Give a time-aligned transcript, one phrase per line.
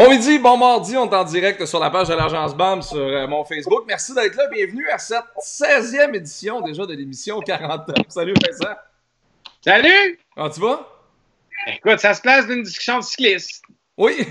[0.00, 2.96] Bon midi, bon mardi, on est en direct sur la page de l'agence BAM sur
[2.96, 3.84] euh, mon Facebook.
[3.86, 8.02] Merci d'être là, bienvenue à cette 16e édition déjà de l'émission 40 ans.
[8.08, 8.76] Salut Vincent.
[9.62, 10.18] Salut!
[10.34, 10.88] Comment tu vas?
[11.66, 13.62] Écoute, ça se place d'une discussion de cycliste.
[13.98, 14.26] Oui.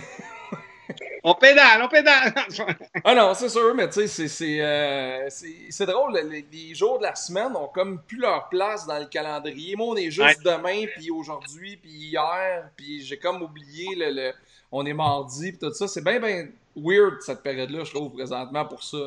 [1.23, 2.33] On pédale, on pédale.
[3.03, 6.17] ah non, c'est sûr, mais tu sais, c'est euh, c'est drôle.
[6.31, 9.75] Les, les, jours de la semaine ont comme plus leur place dans le calendrier.
[9.75, 14.33] Moi, on est juste demain, puis aujourd'hui, puis hier, puis j'ai comme oublié le, le
[14.71, 15.87] on est mardi, puis tout ça.
[15.87, 18.97] C'est bien, bien weird, cette période-là, je trouve, présentement, pour ça.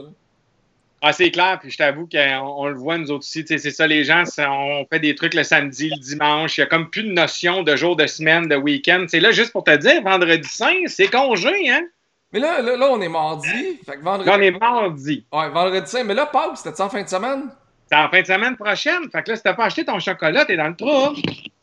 [1.04, 3.44] Ah, c'est clair, puis je t'avoue qu'on le voit nous autres aussi.
[3.44, 6.56] C'est ça, les gens, on fait des trucs le samedi, le dimanche.
[6.56, 9.06] Il n'y a comme plus de notion de jour de semaine, de week-end.
[9.08, 11.82] C'est là, juste pour te dire, vendredi saint, c'est congé, hein?
[12.32, 13.78] Mais là, là, là, on est mardi.
[13.84, 14.30] Fait que vendredi...
[14.30, 15.26] Là, on est mardi.
[15.32, 16.04] Ouais, vendredi saint.
[16.04, 17.50] Mais là, Pâques, c'était en fin de semaine?
[17.86, 19.10] C'est en fin de semaine prochaine.
[19.10, 21.14] Fait que là, si t'as pas acheté ton chocolat, t'es dans le trou.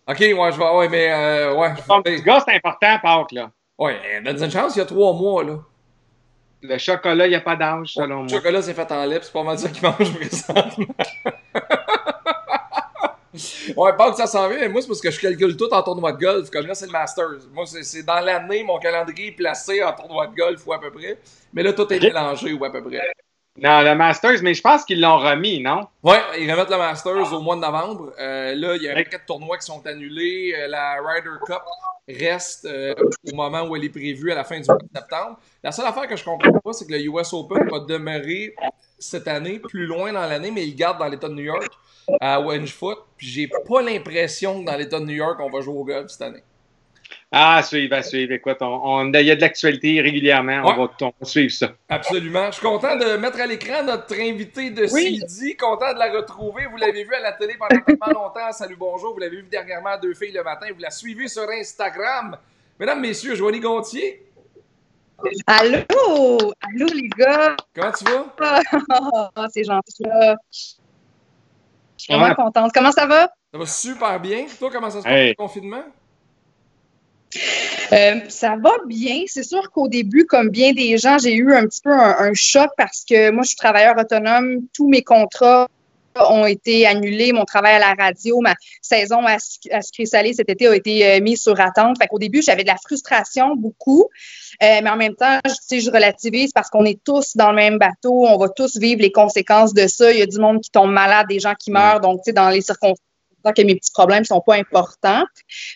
[0.05, 0.69] OK, ouais, je vais.
[0.69, 1.11] Ouais, mais.
[1.11, 1.73] Euh, ouais.
[1.87, 3.49] Ton petit gars, c'est important, Pâques, là.
[3.79, 5.59] Ouais, donne une chance, il y a trois mois, là.
[6.61, 8.23] Le chocolat, il n'y a pas d'âge, selon moi.
[8.25, 10.85] Le chocolat, c'est fait en lait, c'est pas mal ça qu'il mange présentement.
[13.77, 14.67] ouais, pas que ça s'en vient.
[14.67, 16.49] Moi, c'est parce que je calcule tout en tournoi de golf.
[16.49, 17.47] Comme là, c'est le Masters.
[17.53, 20.91] Moi, c'est dans l'année, mon calendrier est placé en tournoi de golf ou à peu
[20.91, 21.17] près.
[21.53, 22.99] Mais là, tout est mélangé ou à peu près.
[23.61, 25.81] Non, le Masters, mais je pense qu'ils l'ont remis, non?
[26.01, 28.13] Ouais, ils remettent le Masters au mois de novembre.
[28.19, 30.53] Euh, là, il y a paquet de tournois qui sont annulés.
[30.57, 31.61] Euh, la Ryder Cup
[32.07, 32.93] reste euh,
[33.31, 35.39] au moment où elle est prévue à la fin du mois de septembre.
[35.61, 38.55] La seule affaire que je comprends pas, c'est que le US Open va demeurer
[38.97, 41.71] cette année plus loin dans l'année, mais il garde dans l'État de New York
[42.21, 42.97] à Foot.
[43.17, 46.09] Puis j'ai pas l'impression que dans l'État de New York, on va jouer au golf
[46.09, 46.43] cette année.
[47.31, 48.33] Ah, suivre, à suivre.
[48.33, 50.63] Écoute, on, il y a de l'actualité régulièrement.
[50.65, 51.73] On, va, suivre ça.
[51.87, 52.47] Absolument.
[52.47, 55.21] Je suis content de mettre à l'écran notre invité de oui.
[55.27, 55.55] CD.
[55.55, 56.65] Content de la retrouver.
[56.65, 58.51] Vous l'avez vu à la télé pendant tellement longtemps.
[58.51, 59.13] Salut, bonjour.
[59.13, 60.65] Vous l'avez vu dernièrement à Deux filles le matin.
[60.73, 62.35] Vous la suivez sur Instagram.
[62.79, 64.25] Mesdames, messieurs, Joanie Gontier.
[65.45, 66.37] Allô!
[66.61, 67.55] Allô, les gars!
[67.75, 68.61] Comment tu vas?
[69.35, 70.35] Ah, c'est gentil, là.
[70.51, 72.71] Je suis vraiment contente.
[72.73, 73.29] Comment ça va?
[73.51, 74.45] Ça va super bien.
[74.57, 75.83] Toi, comment ça se passe le confinement?
[77.91, 79.23] Euh, ça va bien.
[79.27, 82.69] C'est sûr qu'au début, comme bien des gens, j'ai eu un petit peu un, choc
[82.77, 84.61] parce que moi, je suis travailleur autonome.
[84.73, 85.67] Tous mes contrats
[86.15, 87.31] ont été annulés.
[87.31, 89.37] Mon travail à la radio, ma saison à,
[89.71, 91.97] à Salé cet été a été euh, mise sur attente.
[92.01, 94.09] Fait qu'au début, j'avais de la frustration beaucoup.
[94.61, 97.77] Euh, mais en même temps, je, je relativise parce qu'on est tous dans le même
[97.77, 98.27] bateau.
[98.27, 100.11] On va tous vivre les conséquences de ça.
[100.11, 102.01] Il y a du monde qui tombe malade, des gens qui meurent.
[102.01, 102.99] Donc, tu sais, dans les circonstances
[103.43, 105.23] que mes petits problèmes sont pas importants.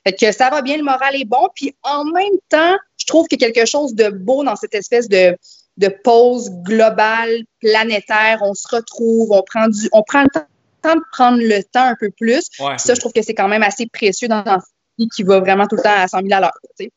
[0.05, 1.49] Fait que ça va bien, le moral est bon.
[1.55, 4.75] Puis en même temps, je trouve qu'il y a quelque chose de beau dans cette
[4.75, 5.37] espèce de,
[5.77, 8.39] de pause globale, planétaire.
[8.41, 11.95] On se retrouve, on prend du, on prend le temps de prendre le temps un
[11.99, 12.49] peu plus.
[12.77, 14.59] Ça, je trouve que c'est quand même assez précieux dans un
[14.99, 16.91] vie qui va vraiment tout le temps à 100 000 à l'heure.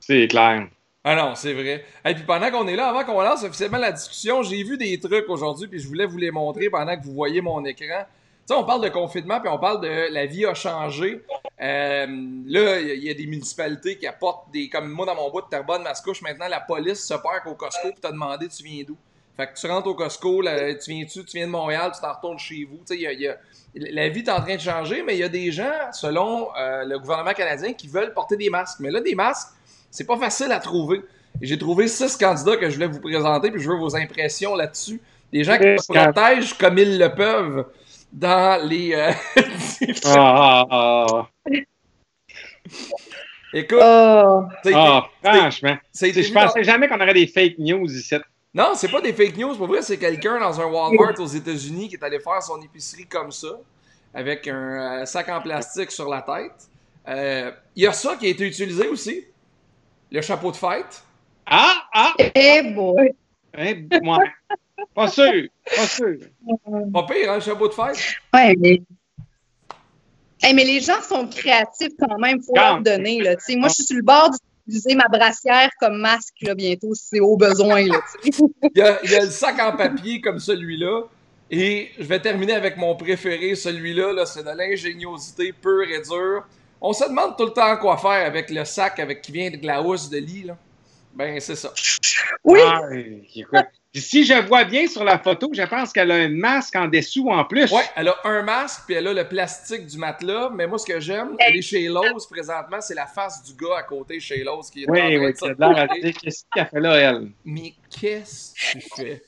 [0.00, 0.68] C'est clair.
[1.04, 1.84] Ah non, c'est vrai.
[2.04, 4.98] Et puis pendant qu'on est là, avant qu'on lance officiellement la discussion, j'ai vu des
[4.98, 8.04] trucs aujourd'hui, puis je voulais vous les montrer pendant que vous voyez mon écran
[8.54, 11.22] on parle de confinement, puis on parle de la vie a changé.
[11.60, 12.06] Euh,
[12.46, 14.68] là, il y a des municipalités qui apportent des.
[14.68, 17.90] Comme moi, dans mon bout de Terrebonne, Mascouche, maintenant, la police se perd au Costco
[17.90, 18.96] pour te demander tu viens d'où?
[19.36, 22.38] Fait que tu rentres au Costco, tu viens-tu, tu viens de Montréal, tu t'en retournes
[22.38, 22.80] chez vous.
[22.92, 23.36] Y a, y a,
[23.74, 26.84] la vie est en train de changer, mais il y a des gens, selon euh,
[26.84, 28.80] le gouvernement canadien, qui veulent porter des masques.
[28.80, 29.48] Mais là, des masques,
[29.90, 31.02] c'est pas facile à trouver.
[31.40, 35.00] J'ai trouvé six candidats que je voulais vous présenter, puis je veux vos impressions là-dessus.
[35.32, 37.66] Des gens qui se protègent comme ils le peuvent
[38.12, 38.94] dans les.
[38.94, 39.12] Euh,
[40.04, 41.28] ah, ah, ah.
[43.52, 43.78] Écoute.
[43.82, 44.44] Oh.
[45.22, 45.76] franchement.
[45.94, 48.16] Je pensais jamais qu'on aurait des fake news ici.
[48.54, 49.56] Non, c'est pas des fake news.
[49.56, 53.06] Pour vrai, c'est quelqu'un dans un Walmart aux États-Unis qui est allé faire son épicerie
[53.06, 53.58] comme ça,
[54.14, 56.68] avec un euh, sac en plastique sur la tête.
[57.08, 59.24] Euh, il y a ça qui a été utilisé aussi.
[60.10, 61.02] Le chapeau de fête.
[61.46, 62.14] Ah, ah!
[62.34, 63.14] Eh boy!
[63.56, 64.18] Eh, moi.
[64.94, 66.18] Pas sûr, pas sûr.
[66.92, 67.96] Pas pire, hein, chapeau de fête?
[68.32, 68.80] Ouais, mais.
[70.42, 73.20] mais les gens sont créatifs quand même, il faut leur donner.
[73.20, 74.30] Là, moi, je suis sur le bord
[74.66, 77.86] d'utiliser ma brassière comme masque là, bientôt si c'est au besoin.
[77.86, 78.32] Là, il,
[78.74, 81.02] y a, il y a le sac en papier comme celui-là.
[81.50, 86.44] Et je vais terminer avec mon préféré, celui-là, -là, c'est de l'ingéniosité pure et dure.
[86.80, 89.66] On se demande tout le temps quoi faire avec le sac avec qui vient de
[89.66, 90.44] la housse de lit.
[90.44, 90.56] Là.
[91.14, 91.72] Ben, c'est ça.
[92.44, 92.60] Oui.
[92.62, 92.82] Ah,
[94.00, 97.28] si je vois bien sur la photo, je pense qu'elle a un masque en dessous
[97.30, 97.70] en plus.
[97.72, 100.50] Oui, elle a un masque, puis elle a le plastique du matelas.
[100.52, 103.78] Mais moi, ce que j'aime, elle est chez Lowe's présentement, c'est la face du gars
[103.78, 105.88] à côté chez Lowe's qui est Oui, oui, a l'air
[106.22, 107.30] Qu'est-ce qu'elle fait là, elle?
[107.44, 109.22] Mais qu'est-ce que tu fais?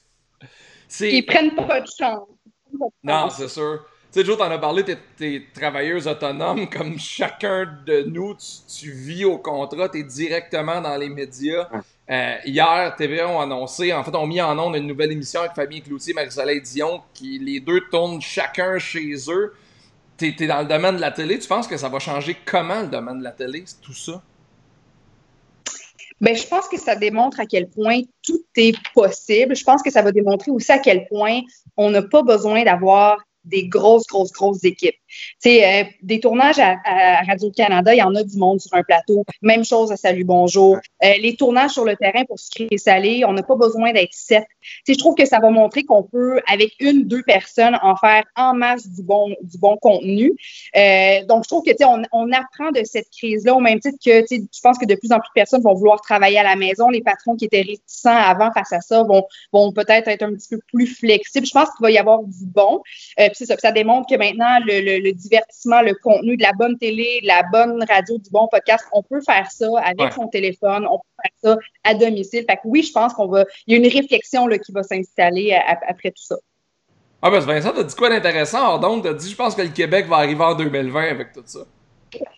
[1.00, 2.28] Ils prennent pas de chance.
[3.02, 3.84] Non, c'est sûr.
[4.12, 8.90] Tu sais, Joe, t'en as parlé, t'es, es travailleuse autonome, comme chacun de nous, tu,
[8.90, 11.69] vis au contrat, t'es directement dans les médias.
[12.11, 15.53] Euh, hier, TVA ont annoncé, en fait, ont mis en onde une nouvelle émission avec
[15.55, 19.55] Fabien Cloutier et Marie-Soleil Dion, qui les deux tournent chacun chez eux.
[20.19, 22.81] Tu es, dans le domaine de la télé, tu penses que ça va changer comment
[22.81, 24.21] le domaine de la télé, tout ça?
[26.21, 29.55] Ben, je pense que ça démontre à quel point tout est possible.
[29.55, 31.41] Je pense que ça va démontrer aussi à quel point
[31.77, 34.97] on n'a pas besoin d'avoir des grosses, grosses, grosses équipes.
[35.47, 39.25] Euh, des tournages à, Radio-Canada, il y en a du monde sur un plateau.
[39.43, 40.77] Même chose à Salut Bonjour.
[41.03, 44.12] Euh, les tournages sur le terrain pour se créer salé, on n'a pas besoin d'être
[44.12, 44.45] sept.
[44.87, 48.25] Tu je trouve que ça va montrer qu'on peut, avec une, deux personnes, en faire
[48.37, 50.33] en masse du bon, du bon contenu.
[50.77, 53.99] Euh, donc, je trouve que, tu on, on apprend de cette crise-là au même titre
[54.05, 56.43] que, tu je pense que de plus en plus de personnes vont vouloir travailler à
[56.43, 56.89] la maison.
[56.89, 60.49] Les patrons qui étaient réticents avant face à ça vont, vont peut-être être un petit
[60.51, 61.47] peu plus flexibles.
[61.47, 62.83] Je pense qu'il va y avoir du bon.
[63.19, 66.79] Euh, puis ça, ça démontre que maintenant, le le, divertissement, le contenu, de la bonne
[66.79, 68.85] télé, de la bonne radio, du bon podcast.
[68.93, 72.44] On peut faire ça avec son téléphone, on peut faire ça à domicile.
[72.49, 73.44] Fait que oui, je pense qu'on va.
[73.67, 75.52] Il y a une réflexion là, qui va s'installer
[75.88, 76.37] après tout ça.
[77.23, 78.79] Ah ben Vincent, t'as dit quoi d'intéressant?
[78.79, 81.61] Donc, t'as dit je pense que le Québec va arriver en 2020 avec tout ça.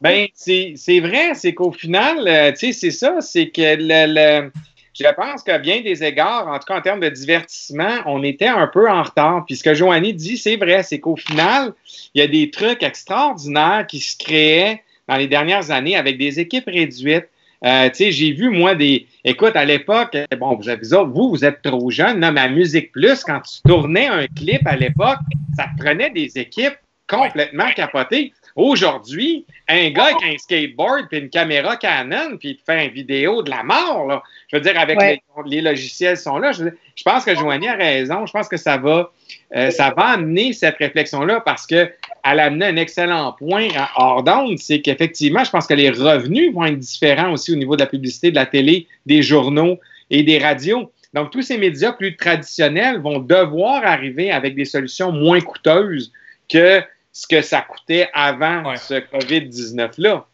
[0.00, 4.50] Ben, c'est vrai, c'est qu'au final, euh, tu sais, c'est ça, c'est que le
[4.94, 8.48] je pense qu'à bien des égards, en tout cas en termes de divertissement, on était
[8.48, 9.44] un peu en retard.
[9.46, 11.72] Puis ce que Joanie dit, c'est vrai, c'est qu'au final,
[12.14, 16.40] il y a des trucs extraordinaires qui se créaient dans les dernières années avec des
[16.40, 17.28] équipes réduites.
[17.64, 19.06] Euh, tu sais, j'ai vu, moi, des.
[19.24, 22.90] Écoute, à l'époque, bon, vous avez vous, vous êtes trop jeune, non, mais à Musique
[22.90, 25.20] Plus, quand tu tournais un clip à l'époque,
[25.56, 26.74] ça prenait des équipes
[27.08, 28.32] complètement capotées.
[28.54, 32.92] Aujourd'hui, un gars avec un skateboard puis une caméra Canon puis il te fait une
[32.92, 34.22] vidéo de la mort, là.
[34.48, 34.98] Je veux dire, avec
[35.46, 36.52] les, logiciels sont là.
[36.52, 36.64] Je,
[37.04, 38.26] pense que Joanie a raison.
[38.26, 39.10] Je pense que ça va,
[39.56, 44.58] euh, ça va amener cette réflexion-là parce qu'elle a amené un excellent point hors d'onde,
[44.58, 47.88] c'est qu'effectivement, je pense que les revenus vont être différents aussi au niveau de la
[47.88, 49.78] publicité, de la télé, des journaux
[50.10, 50.92] et des radios.
[51.14, 56.12] Donc, tous ces médias plus traditionnels vont devoir arriver avec des solutions moins coûteuses
[56.48, 60.26] que ce que ça coûtait avant ce COVID-19-là.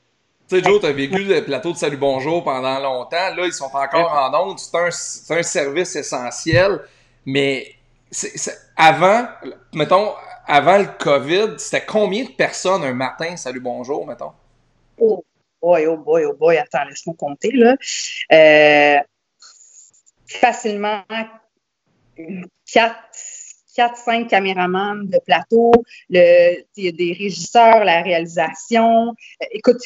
[0.48, 3.34] Tu sais, Joe, tu as vécu le plateau de Salut Bonjour pendant longtemps.
[3.36, 4.58] Là, ils sont encore en onde.
[4.58, 6.80] C'est un, un, service essentiel.
[7.26, 7.74] Mais
[8.76, 9.26] avant,
[9.74, 10.14] mettons,
[10.46, 14.32] avant le COVID, c'était combien de personnes un matin, Salut Bonjour, mettons?
[14.96, 15.22] Oh
[15.60, 16.56] boy, oh boy, oh boy.
[16.56, 17.76] Attends, laisse-moi compter, là.
[18.32, 19.00] Euh,
[20.28, 21.02] facilement
[22.72, 22.96] 4,
[23.78, 25.70] quatre, cinq caméramans de plateau,
[26.10, 29.14] il y a des régisseurs, la réalisation.
[29.52, 29.76] Écoute,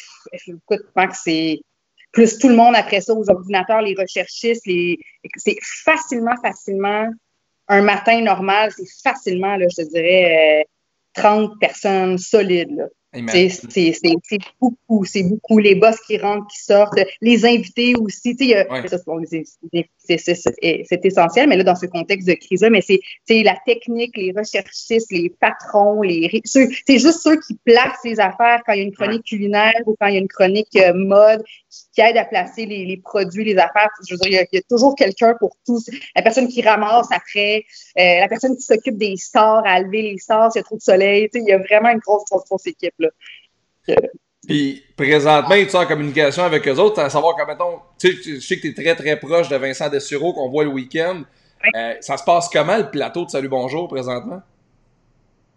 [0.47, 1.61] écoute, que c'est
[2.11, 4.97] plus tout le monde après ça aux ordinateurs, les recherchistes, les,
[5.35, 7.07] c'est facilement, facilement
[7.67, 10.65] un matin normal, c'est facilement, là, je dirais,
[11.13, 12.89] 30 euh, personnes solides.
[13.13, 15.59] C'est beaucoup, c'est beaucoup.
[15.59, 18.35] Les boss qui rentrent, qui sortent, les invités aussi.
[20.05, 25.11] C'est essentiel, mais là, dans ce contexte de crise-là, mais c'est la technique, les recherchistes,
[25.11, 28.93] les patrons, les c'est juste ceux qui placent les affaires quand il y a une
[28.93, 31.43] chronique culinaire ou quand il y a une chronique euh, mode
[31.93, 33.89] qui aide à placer les, les, produits, les affaires.
[34.07, 35.89] Je veux dire, il y a, toujours quelqu'un pour tous.
[36.15, 37.65] La personne qui ramasse après,
[37.99, 40.77] euh, la personne qui s'occupe des stars, à lever les stars s'il y a trop
[40.77, 41.29] de soleil.
[41.33, 42.95] Il y a vraiment une grosse, grosse, grosse équipe.
[42.99, 43.09] Là.
[44.47, 48.35] Puis présentement, tu es en communication avec eux autres, à savoir que, mettons, tu sais,
[48.35, 51.23] je sais que tu es très très proche de Vincent Dessureau qu'on voit le week-end.
[51.75, 54.41] Euh, ça se passe comment le plateau de Salut Bonjour présentement?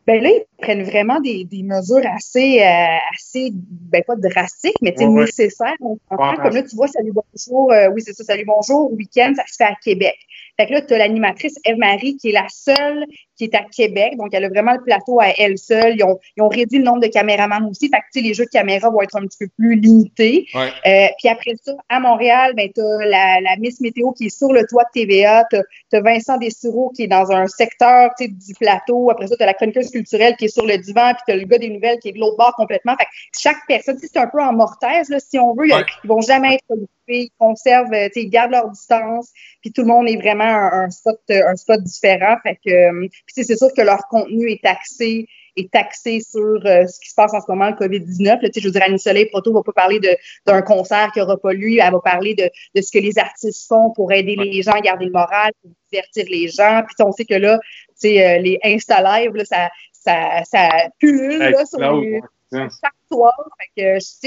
[0.07, 4.95] Ben là, ils prennent vraiment des, des mesures assez, euh, assez, ben pas drastiques, mais
[4.99, 5.75] ouais, nécessaires.
[5.81, 9.57] comme là, tu vois, Salut Bonjour, euh, oui, c'est ça, Salut Bonjour, week-end, ça se
[9.57, 10.17] fait à Québec.
[10.57, 13.05] Fait que là, tu as l'animatrice Eve-Marie qui est la seule
[13.37, 14.17] qui est à Québec.
[14.17, 15.97] Donc, elle a vraiment le plateau à elle seule.
[15.97, 17.89] Ils ont, ils ont réduit le nombre de caméramans aussi.
[17.89, 20.47] Fait que, les jeux de caméra vont être un petit peu plus limités.
[20.55, 24.37] Euh, puis après ça, à Montréal, ben, tu as la, la, Miss Météo qui est
[24.37, 25.45] sur le toit de TVA.
[25.51, 25.57] Tu
[25.97, 29.11] as, Vincent Dessureau qui est dans un secteur du plateau.
[29.11, 31.13] Après ça, tu as la chroniqueuse culturelle qui est sur le divan.
[31.15, 32.97] Puis tu as le gars des nouvelles qui est de l'autre bord complètement.
[32.97, 35.67] Fait que chaque personne, c'est un peu en mortaise, là, si on veut.
[35.69, 39.89] Ils, ils vont jamais être ils conservent, euh, ils gardent leur distance, puis tout le
[39.89, 42.37] monde est vraiment un, spot, euh, un spot différent.
[42.43, 45.27] Fait que, euh, c'est sûr que leur contenu est axé
[45.59, 48.41] est axé sur ce qui se passe en ce moment, le COVID-19.
[48.55, 49.99] je veux dire, Annie Soleil Proto va pas parler
[50.45, 53.67] d'un concert qu'il aura pas lu, elle va parler de, de, ce que les artistes
[53.67, 56.83] font pour aider les gens à garder le moral, pour divertir les gens.
[56.87, 57.59] Puis on sait que là,
[58.05, 62.21] euh, les Insta Live, là, ça, ça, ça pullule là, sur les,
[62.53, 63.33] chaque soir.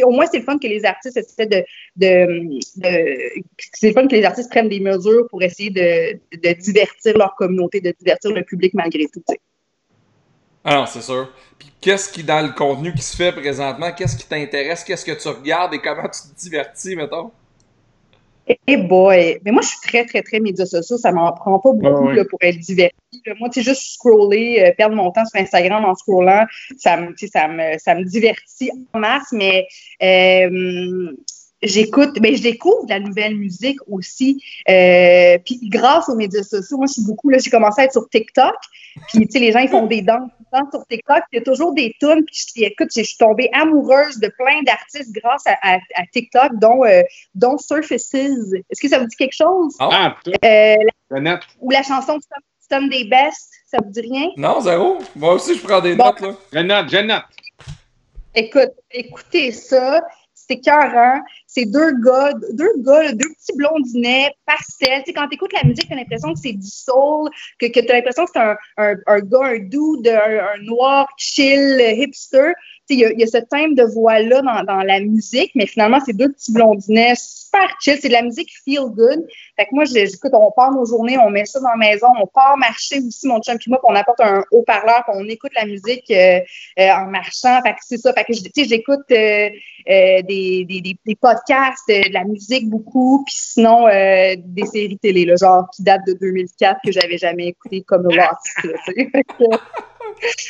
[0.03, 1.63] au moins, c'est le fun que les artistes essaient de.
[1.95, 2.59] de,
[3.73, 7.35] c'est le fun que les artistes prennent des mesures pour essayer de, de divertir leur
[7.35, 9.23] communauté, de divertir le public malgré tout.
[10.63, 11.29] Alors, c'est sûr.
[11.57, 15.19] Puis qu'est-ce qui, dans le contenu qui se fait présentement, qu'est-ce qui t'intéresse, qu'est-ce que
[15.19, 17.31] tu regardes et comment tu te divertis, mettons?
[18.50, 19.39] Eh boy!
[19.46, 20.98] Mais moi, je suis très, très, très médias sociaux.
[20.98, 22.96] Ça m'en prend pas beaucoup pour être diverti.
[23.39, 26.46] Moi, tu sais, juste scroller, euh, perdre mon temps sur Instagram en scrollant,
[26.77, 29.68] ça me, ça me, ça me divertit en masse, mais
[30.01, 31.12] euh,
[31.62, 34.42] j'écoute, mais ben, je découvre de la nouvelle musique aussi.
[34.70, 37.94] Euh, puis grâce aux médias sociaux, moi, je suis beaucoup, là, j'ai commencé à être
[37.94, 38.56] sur TikTok.
[39.10, 40.30] Puis, tu sais, les gens, ils font des danses
[40.72, 41.24] sur TikTok.
[41.32, 42.25] Il y a toujours des tunes.
[42.25, 45.78] Puis, écoute, je suis tombée amoureuse de plein d'artistes grâce à,
[46.12, 47.01] TikTok, dont, euh,
[47.36, 48.13] dont Surfaces.
[48.13, 49.75] Est-ce que ça vous dit quelque chose?
[49.80, 50.75] Ah, euh,
[51.12, 52.20] la, Ou la chanson
[52.60, 54.30] Stone des Best, ça vous dit rien?
[54.38, 55.00] Non, zéro.
[55.16, 56.36] Moi aussi, je prends des notes, là.
[56.54, 57.24] Je note, je note.
[58.36, 60.01] Écoute, écoutez ça
[60.50, 61.22] c'est écœurant.
[61.48, 65.03] C'est deux gars, deux gars, deux petits blondinets, pastel.
[65.03, 67.29] Tu sais, quand tu écoutes la musique, tu as l'impression que c'est du soul,
[67.60, 71.79] que, que tu as l'impression que c'est un, un, gars, un dude, un noir, chill,
[71.79, 72.53] hipster.
[72.89, 76.15] Il y, y, a ce thème de voix-là dans, dans, la musique, mais finalement, c'est
[76.15, 77.98] deux petits blondinets super chill.
[78.01, 79.25] C'est de la musique feel good.
[79.55, 82.27] Fait que moi, j'écoute, on part nos journées, on met ça dans la maison, on
[82.27, 85.51] part marcher aussi, mon chum et moi, puis on apporte un haut-parleur, puis on écoute
[85.55, 86.39] la musique euh,
[86.79, 87.60] euh, en marchant.
[87.63, 88.13] Fait que c'est ça.
[88.13, 89.50] Fait que, tu sais, j'écoute euh,
[89.86, 95.36] des, des, des, des, podcasts, de la musique beaucoup, puis sinon, des séries télé, là,
[95.36, 98.67] genre qui datent de 2004 que j'avais jamais écouté comme Lost.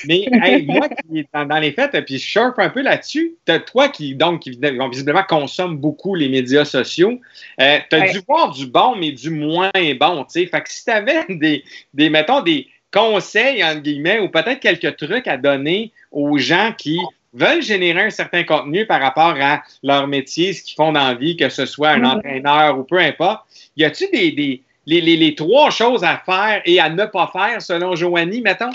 [0.05, 0.25] Mais
[0.65, 3.35] moi qui est dans, les fêtes, puis je surfe un peu là-dessus,
[3.71, 4.51] toi qui, donc, qui,
[4.91, 7.19] visiblement consomme beaucoup les médias sociaux,
[7.61, 10.25] euh, tu as dû voir du bon, mais du moins bon.
[10.27, 10.45] sais.
[10.45, 14.97] Fait que si tu avais des, des, mettons, des conseils, entre guillemets, ou peut-être quelques
[14.97, 16.99] trucs à donner aux gens qui
[17.33, 21.13] veulent générer un certain contenu par rapport à leur métier, ce qu'ils font dans la
[21.13, 22.17] vie, que ce soit un mm-hmm.
[22.17, 23.45] entraîneur ou peu importe,
[23.77, 27.29] y a-tu des, des les, les, les, trois choses à faire et à ne pas
[27.31, 28.71] faire selon Joanie, mettons?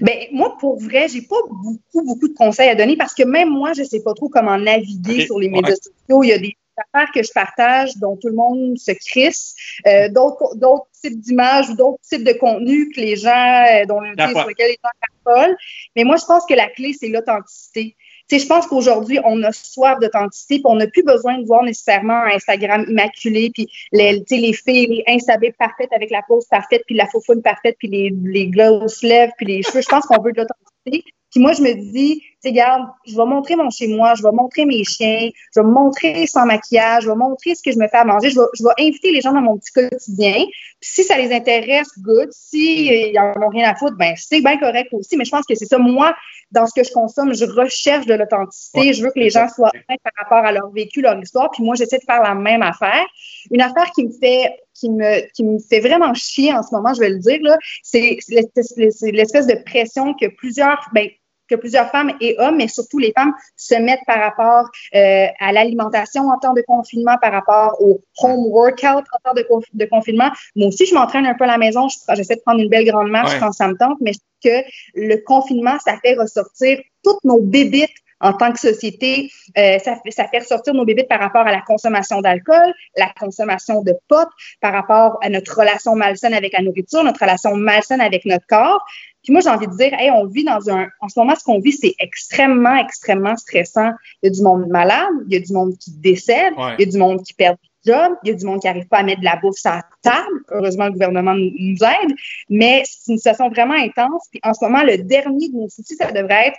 [0.00, 3.50] Ben, moi, pour vrai, j'ai pas beaucoup, beaucoup de conseils à donner parce que même
[3.50, 6.22] moi, je sais pas trop comment naviguer sur les médias sociaux.
[6.22, 9.54] Il y a des affaires que je partage dont tout le monde se crisse,
[9.86, 10.56] euh, d'autres
[11.00, 14.78] types d'images ou d'autres types de contenus que les gens, euh, dont, sur lesquels les
[14.82, 14.90] gens
[15.24, 15.56] parlent.
[15.94, 17.96] Mais moi, je pense que la clé, c'est l'authenticité
[18.28, 21.62] sais, je pense qu'aujourd'hui, on a soif d'authenticité, puis on n'a plus besoin de voir
[21.62, 26.82] nécessairement un Instagram immaculé, puis les, les filles, les installées parfaites avec la pose parfaite,
[26.86, 29.80] puis la faufoune parfaite, puis les, les gloss lèvres, puis les cheveux.
[29.80, 31.04] Je pense qu'on veut de l'authenticité.
[31.30, 34.22] Puis moi, je me dis, tu sais, regarde, je vais montrer mon chez moi, je
[34.22, 37.72] vais montrer mes chiens, je vais me montrer sans maquillage, je vais montrer ce que
[37.72, 39.72] je me fais à manger, je vais, je vais inviter les gens dans mon petit
[39.72, 40.44] quotidien.
[40.80, 42.28] Puis si ça les intéresse, good.
[42.32, 45.16] Si ils en ont rien à foutre, ben c'est bien correct aussi.
[45.16, 45.78] Mais je pense que c'est ça.
[45.78, 46.14] Moi,
[46.52, 48.92] dans ce que je consomme, je recherche de l'authenticité.
[48.92, 51.50] je veux que les gens soient honnêtes par rapport à leur vécu, leur histoire.
[51.50, 53.04] Puis moi, j'essaie de faire la même affaire.
[53.50, 56.92] Une affaire qui me fait qui me, qui me fait vraiment chier en ce moment,
[56.92, 61.08] je vais le dire, là, c'est l'espèce de pression que plusieurs, ben,
[61.48, 65.52] que plusieurs femmes et hommes, mais surtout les femmes, se mettent par rapport euh, à
[65.52, 70.30] l'alimentation en temps de confinement, par rapport au home workout en temps de, de confinement.
[70.54, 71.88] Moi aussi, je m'entraîne un peu à la maison.
[72.14, 75.16] J'essaie de prendre une belle grande marche quand ça me tente, mais je que le
[75.24, 80.26] confinement, ça fait ressortir toutes nos bébites en tant que société, euh, ça, fait, ça
[80.26, 84.28] fait ressortir nos bébites par rapport à la consommation d'alcool, la consommation de pot,
[84.62, 88.82] par rapport à notre relation malsaine avec la nourriture, notre relation malsaine avec notre corps.
[89.26, 90.86] Puis moi, j'ai envie de dire, hey, on vit dans un.
[91.00, 93.90] En ce moment, ce qu'on vit, c'est extrêmement, extrêmement stressant.
[94.22, 96.88] Il y a du monde malade, il y a du monde qui décède, il y
[96.88, 98.98] a du monde qui perd du job, il y a du monde qui n'arrive pas
[98.98, 100.44] à mettre de la bouffe sur la table.
[100.52, 102.16] Heureusement, le gouvernement nous aide,
[102.48, 104.28] mais c'est une situation vraiment intense.
[104.30, 106.58] Puis en ce moment, le dernier de nos soucis, ça devrait être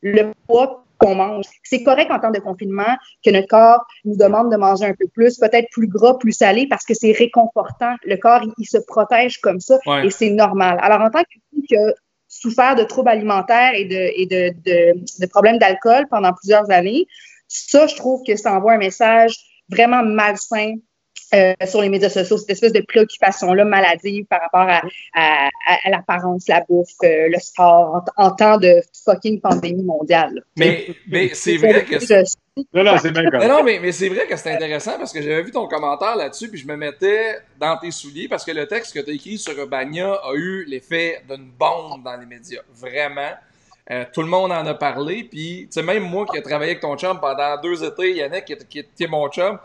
[0.00, 1.46] le poids qu'on mange.
[1.62, 5.06] C'est correct en temps de confinement que notre corps nous demande de manger un peu
[5.08, 7.94] plus, peut-être plus gras, plus salé, parce que c'est réconfortant.
[8.04, 10.78] Le corps, il, se protège comme ça et c'est normal.
[10.82, 11.92] Alors, en tant que qui a
[12.28, 17.06] souffert de troubles alimentaires et de, problèmes d'alcool pendant plusieurs années,
[17.48, 19.34] ça, je trouve que ça envoie un message
[19.70, 20.74] vraiment malsain
[21.34, 24.82] euh, sur les médias sociaux, cette espèce de préoccupation-là maladive par rapport à,
[25.14, 30.42] à, à, l'apparence, la bouffe, euh, le sport, en, temps de fucking pandémie mondiale.
[30.56, 31.96] Mais, mais c'est vrai que...
[32.74, 35.42] Non, non, c'est bien Non, mais, mais c'est vrai que c'est intéressant parce que j'avais
[35.42, 38.94] vu ton commentaire là-dessus, puis je me mettais dans tes souliers parce que le texte
[38.94, 42.62] que tu as écrit sur Urbania a eu l'effet d'une bombe dans les médias.
[42.74, 43.32] Vraiment.
[43.90, 46.72] Euh, tout le monde en a parlé, puis tu sais, même moi qui ai travaillé
[46.72, 49.58] avec ton chum pendant deux étés, Yannick, qui, qui était mon chum,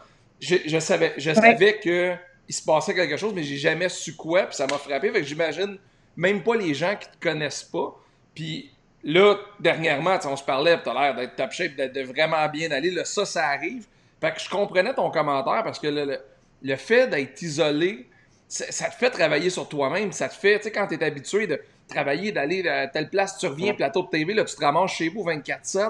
[0.44, 2.16] je, savais, je savais que
[2.48, 5.12] il se passait quelque chose, mais j'ai jamais su quoi, puis ça m'a frappé.
[5.12, 5.78] Fait que j'imagine
[6.16, 7.96] même pas les gens qui te connaissent pas.
[8.36, 8.72] Puis
[9.04, 12.92] là, dernièrement, on se parlait, tu as l'air d'être top shape, de, vraiment bien aller.
[12.92, 13.86] Là, ça, ça arrive.
[14.20, 16.20] Fait que je comprenais ton commentaire parce que le,
[16.62, 18.10] le, fait d'être isolé,
[18.48, 20.12] ça, te fait travailler sur toi-même.
[20.12, 23.38] Ça te fait, tu sais, quand tu es habitué de travailler, d'aller à telle place,
[23.38, 25.90] tu reviens, plateau de TV, là, tu te ramasses chez vous 24-7.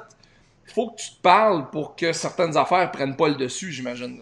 [0.68, 4.22] Il faut que tu te parles pour que certaines affaires prennent pas le dessus, j'imagine.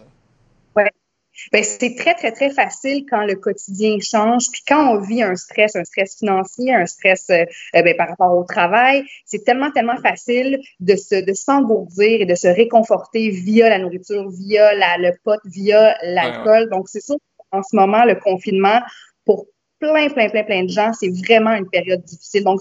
[1.52, 4.50] Ben, c'est très, très, très facile quand le quotidien change.
[4.52, 7.44] Puis quand on vit un stress, un stress financier, un stress euh,
[7.76, 12.26] euh, ben, par rapport au travail, c'est tellement, tellement facile de se de s'engourdir et
[12.26, 16.68] de se réconforter via la nourriture, via la, le pot, via l'alcool.
[16.70, 17.16] Donc, c'est sûr
[17.52, 18.80] en ce moment, le confinement,
[19.24, 19.46] pour
[19.78, 22.44] plein, plein, plein, plein de gens, c'est vraiment une période difficile.
[22.44, 22.60] Donc,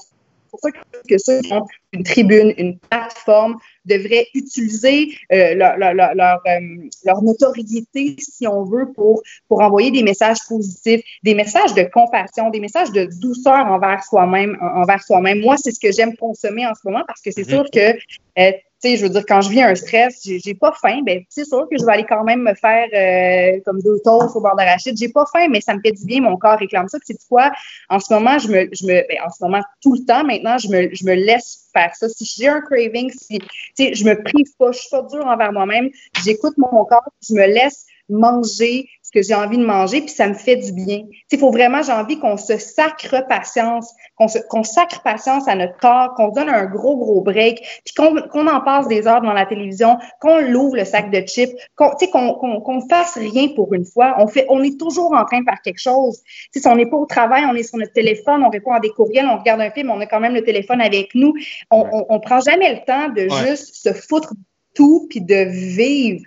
[0.52, 5.94] pour ça que ceux qui ont une tribune, une plateforme, devraient utiliser euh, leur, leur,
[5.94, 6.60] leur, euh,
[7.06, 12.50] leur, notoriété, si on veut, pour, pour envoyer des messages positifs, des messages de compassion,
[12.50, 14.58] des messages de douceur envers soi-même.
[14.62, 15.40] Envers soi-même.
[15.40, 17.50] Moi, c'est ce que j'aime consommer en ce moment parce que c'est mhm.
[17.50, 17.98] sûr que
[18.40, 18.52] euh,
[18.82, 21.68] sais, je veux dire, quand je vis un stress, j'ai pas faim, ben c'est sûr
[21.70, 24.98] que je vais aller quand même me faire euh, comme deux toasts au bord d'arachide.
[24.98, 26.98] J'ai pas faim, mais ça me fait du bien, mon corps réclame ça.
[27.04, 27.52] C'est quoi?
[27.90, 30.58] En ce moment, je me, je me, ben, en ce moment, tout le temps, maintenant,
[30.58, 32.10] je me, je me laisse faire ça.
[32.10, 35.26] Si j'ai un craving, si, tu sais, je me prive pas, je suis pas dure
[35.26, 35.90] envers moi-même,
[36.24, 40.34] j'écoute mon corps, je me laisse manger que j'ai envie de manger, puis ça me
[40.34, 41.04] fait du bien.
[41.32, 46.14] Il faut vraiment, j'ai envie qu'on se sacre patience, qu'on sacre patience à notre corps,
[46.16, 49.98] qu'on donne un gros, gros break, puis qu'on en passe des heures dans la télévision,
[50.22, 54.16] qu'on l'ouvre le sac de chips, qu'on qu'on fasse rien pour une fois.
[54.20, 56.22] On, fait, on est toujours en train de faire quelque chose.
[56.56, 58.90] si on n'est pas au travail, on est sur notre téléphone, on répond à des
[58.90, 61.34] courriels, on regarde un film, on a quand même le téléphone avec nous.
[61.70, 64.34] On, on prend jamais le temps de juste se foutre
[64.74, 66.24] tout puis de vivre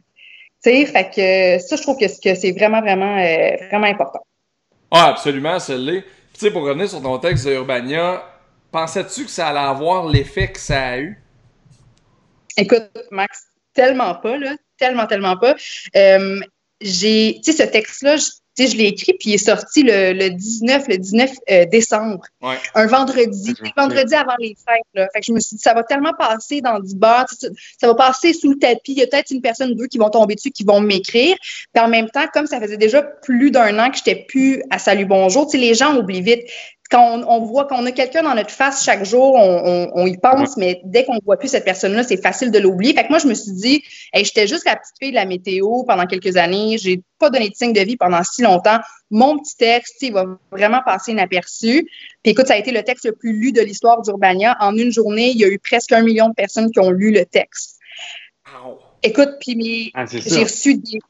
[0.64, 4.20] sais, fait que ça, je trouve que, c'est vraiment, vraiment, euh, vraiment important.
[4.90, 6.02] Ah, absolument, ça l'est.
[6.32, 8.24] Tu sais, pour revenir sur ton texte de Urbania,
[8.72, 11.22] pensais-tu que ça allait avoir l'effet que ça a eu?
[12.56, 14.56] Écoute, Max, tellement pas, là.
[14.76, 15.54] Tellement, tellement pas.
[15.96, 16.40] Euh,
[16.80, 18.16] j'ai, tu sais, ce texte-là,
[18.54, 22.24] sais, je l'ai écrit, puis il est sorti le, le 19, le 19 euh, décembre.
[22.74, 24.84] Un vendredi, vendredi avant les fêtes.
[24.94, 25.08] Là.
[25.12, 27.94] Fait que je me suis dit, ça va tellement passer dans du bar, ça va
[27.94, 28.92] passer sous le tapis.
[28.92, 31.36] Il y a peut-être une personne ou deux qui vont tomber dessus, qui vont m'écrire.
[31.72, 34.62] Puis en même temps, comme ça faisait déjà plus d'un an que je n'étais plus
[34.70, 36.44] à Salut Bonjour, tu sais, les gens oublient vite
[36.94, 40.80] quand on, voit qu'on a quelqu'un dans notre face chaque jour, on, y pense, mais
[40.84, 42.94] dès qu'on ne voit plus cette personne-là, c'est facile de l'oublier.
[42.94, 45.24] Fait que moi, je me suis dit, hey, j'étais juste la petite fille de la
[45.24, 46.78] météo pendant quelques années.
[46.78, 48.78] J'ai pas donné de signe de vie pendant si longtemps.
[49.10, 51.90] Mon petit texte, il va vraiment passer inaperçu.
[52.22, 54.56] Puis écoute, ça a été le texte le plus lu de l'histoire d'Urbania.
[54.60, 57.10] En une journée, il y a eu presque un million de personnes qui ont lu
[57.10, 57.80] le texte.
[59.02, 61.00] Écoute, puis ah, j'ai reçu des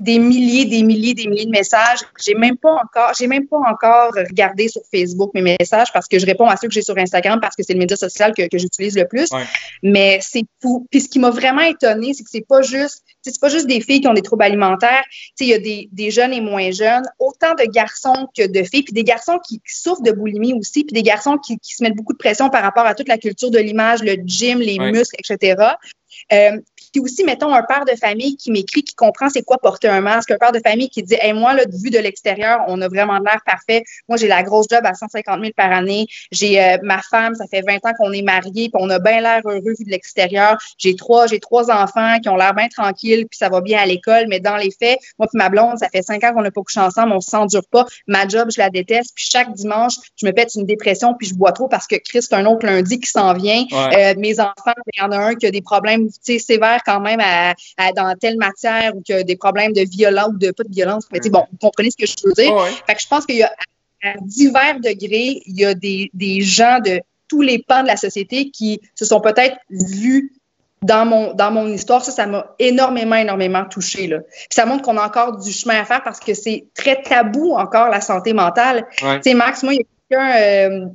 [0.00, 2.00] des milliers, des milliers, des milliers de messages.
[2.24, 6.18] J'ai même pas encore, j'ai même pas encore regardé sur Facebook mes messages parce que
[6.18, 8.48] je réponds à ceux que j'ai sur Instagram parce que c'est le média social que,
[8.48, 9.28] que j'utilise le plus.
[9.82, 10.86] Mais c'est fou.
[10.90, 13.80] Puis ce qui m'a vraiment étonné, c'est que c'est pas juste, c'est pas juste des
[13.80, 15.04] filles qui ont des troubles alimentaires.
[15.10, 18.46] Tu sais, il y a des, des, jeunes et moins jeunes, autant de garçons que
[18.46, 21.74] de filles, puis des garçons qui, souffrent de boulimie aussi, puis des garçons qui, qui,
[21.74, 24.58] se mettent beaucoup de pression par rapport à toute la culture de l'image, le gym,
[24.58, 25.74] les muscles, etc.
[26.32, 26.58] Euh,
[26.92, 30.00] puis aussi, mettons, un père de famille qui m'écrit, qui comprend c'est quoi porter un
[30.00, 32.88] masque, un père de famille qui dit hey, moi, là, vu de l'extérieur, on a
[32.88, 33.84] vraiment l'air parfait.
[34.08, 36.06] Moi, j'ai la grosse job à 150 000 par année.
[36.32, 39.20] J'ai euh, ma femme, ça fait 20 ans qu'on est mariés, puis on a bien
[39.20, 40.58] l'air heureux vu de l'extérieur.
[40.78, 43.86] J'ai trois, j'ai trois enfants qui ont l'air bien tranquilles, puis ça va bien à
[43.86, 46.50] l'école, mais dans les faits, moi puis ma blonde, ça fait cinq ans qu'on n'a
[46.50, 47.86] pas couché ensemble, on s'endure pas.
[48.06, 51.34] Ma job, je la déteste, puis chaque dimanche, je me pète une dépression, puis je
[51.34, 53.64] bois trop parce que Chris, c'est un autre lundi qui s'en vient.
[53.72, 57.20] Euh, mes enfants, il y en a un qui a des problèmes sévères quand même
[57.20, 57.54] à,
[57.92, 61.06] dans telle matière ou que des problèmes de violence ou de pas de violence.
[61.12, 62.54] Mais bon, vous comprenez ce que je veux dire.
[62.86, 63.52] Fait que je pense qu'il y a
[64.02, 67.96] à divers degrés, il y a des, des gens de tous les pans de la
[67.96, 70.32] société qui se sont peut-être vus
[70.82, 74.06] dans mon, dans mon histoire, ça, ça m'a énormément, énormément touché.
[74.06, 74.20] Là.
[74.48, 77.88] ça montre qu'on a encore du chemin à faire parce que c'est très tabou encore
[77.88, 78.86] la santé mentale.
[78.96, 80.86] Tu sais, Max, moi, il y a quelqu'un, euh,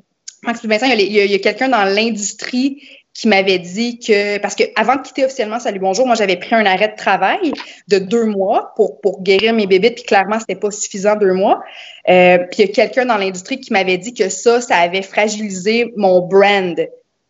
[0.44, 2.82] Max Vincent, il y a, a quelqu'un dans l'industrie
[3.16, 6.54] qui m'avait dit que, parce que avant de quitter officiellement Salut Bonjour, moi, j'avais pris
[6.54, 7.54] un arrêt de travail
[7.88, 11.64] de deux mois pour, pour guérir mes bébés, puis clairement, c'était pas suffisant deux mois.
[12.10, 15.02] Euh, puis il y a quelqu'un dans l'industrie qui m'avait dit que ça, ça avait
[15.02, 16.76] fragilisé mon brand.
[16.76, 16.88] Tu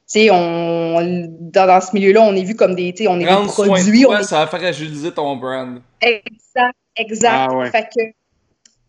[0.07, 4.05] sais, on, dans, ce milieu-là, on est vu comme des, on est des produits.
[4.23, 5.81] Ça a fragilisé ton brand.
[6.01, 7.51] Exact, exact.
[7.51, 8.03] Ah, fait que,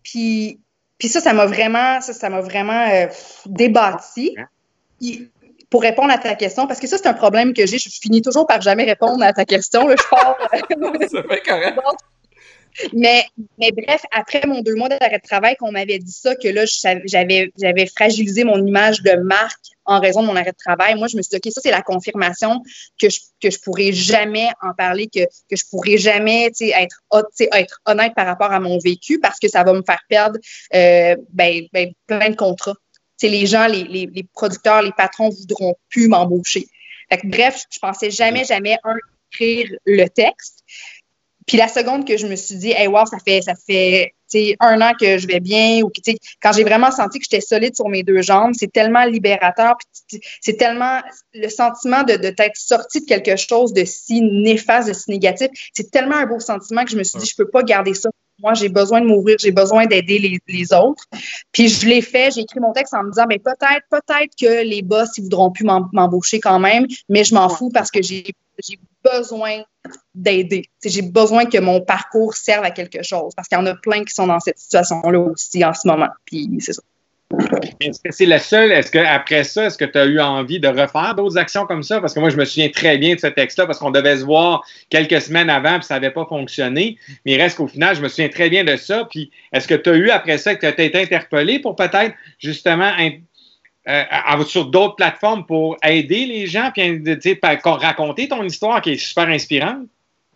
[0.02, 0.60] puis,
[0.96, 3.06] puis ça, ça m'a vraiment, ça, ça m'a vraiment euh,
[3.44, 4.30] débattu
[5.70, 7.78] pour répondre à ta question, parce que ça, c'est un problème que j'ai.
[7.78, 9.86] Je finis toujours par jamais répondre à ta question.
[9.86, 10.36] Là, je pars.
[10.52, 11.78] fait correct.
[12.92, 13.24] Mais,
[13.58, 16.64] mais bref, après mon deux mois d'arrêt de travail, qu'on m'avait dit ça, que là,
[17.06, 20.94] j'avais, j'avais fragilisé mon image de marque en raison de mon arrêt de travail.
[20.96, 22.62] Moi, je me suis dit, OK, ça, c'est la confirmation
[23.00, 27.02] que je, que je pourrais jamais en parler, que, que je pourrais jamais être,
[27.52, 30.38] être honnête par rapport à mon vécu parce que ça va me faire perdre
[30.74, 32.76] euh, ben, ben, plein de contrats
[33.22, 36.66] les gens, les, les, producteurs, les patrons voudront plus m'embaucher.
[37.24, 38.96] bref, je pensais jamais, jamais, un,
[39.32, 40.64] écrire le texte.
[41.46, 44.12] Puis la seconde que je me suis dit, hey, wow, ça fait, ça fait
[44.58, 45.92] un an que je vais bien, ou
[46.42, 49.76] quand j'ai vraiment senti que j'étais solide sur mes deux jambes, c'est tellement libérateur,
[50.40, 51.00] c'est tellement
[51.32, 55.48] le sentiment de, de t'être sorti de quelque chose de si néfaste, de si négatif.
[55.72, 58.10] C'est tellement un beau sentiment que je me suis dit, je peux pas garder ça
[58.38, 61.04] moi, j'ai besoin de m'ouvrir, j'ai besoin d'aider les, les, autres.
[61.52, 64.32] Puis je l'ai fait, j'ai écrit mon texte en me disant, mais ben, peut-être, peut-être
[64.38, 68.02] que les boss, ils voudront plus m'embaucher quand même, mais je m'en fous parce que
[68.02, 68.24] j'ai
[69.04, 69.62] besoin
[70.14, 70.64] d'aider.
[70.84, 74.04] J'ai besoin que mon parcours serve à quelque chose parce qu'il y en a plein
[74.04, 76.08] qui sont dans cette situation-là aussi en ce moment.
[76.24, 76.82] Puis c'est ça.
[77.80, 78.72] Est-ce que c'est le seul?
[78.72, 82.00] Est-ce qu'après ça, est-ce que tu as eu envie de refaire d'autres actions comme ça?
[82.00, 84.24] Parce que moi, je me souviens très bien de ce texte-là parce qu'on devait se
[84.24, 86.98] voir quelques semaines avant puis ça n'avait pas fonctionné.
[87.24, 89.06] Mais il reste qu'au final, je me souviens très bien de ça.
[89.10, 92.14] Puis est-ce que tu as eu après ça que tu as été interpellé pour peut-être
[92.38, 92.92] justement
[93.88, 97.02] euh, sur d'autres plateformes pour aider les gens puis
[97.64, 99.86] raconter ton histoire qui est super inspirante?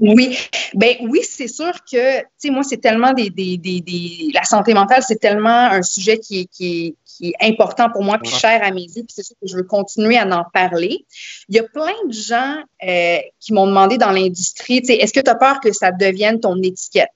[0.00, 0.38] Oui,
[0.74, 4.44] ben oui, c'est sûr que, tu sais, moi, c'est tellement des, des, des, des, la
[4.44, 8.18] santé mentale, c'est tellement un sujet qui est, qui est, qui est important pour moi,
[8.18, 11.04] puis cher à mes yeux, puis c'est sûr que je veux continuer à en parler.
[11.50, 15.12] Il y a plein de gens euh, qui m'ont demandé dans l'industrie, tu sais, est-ce
[15.12, 17.10] que tu as peur que ça devienne ton étiquette?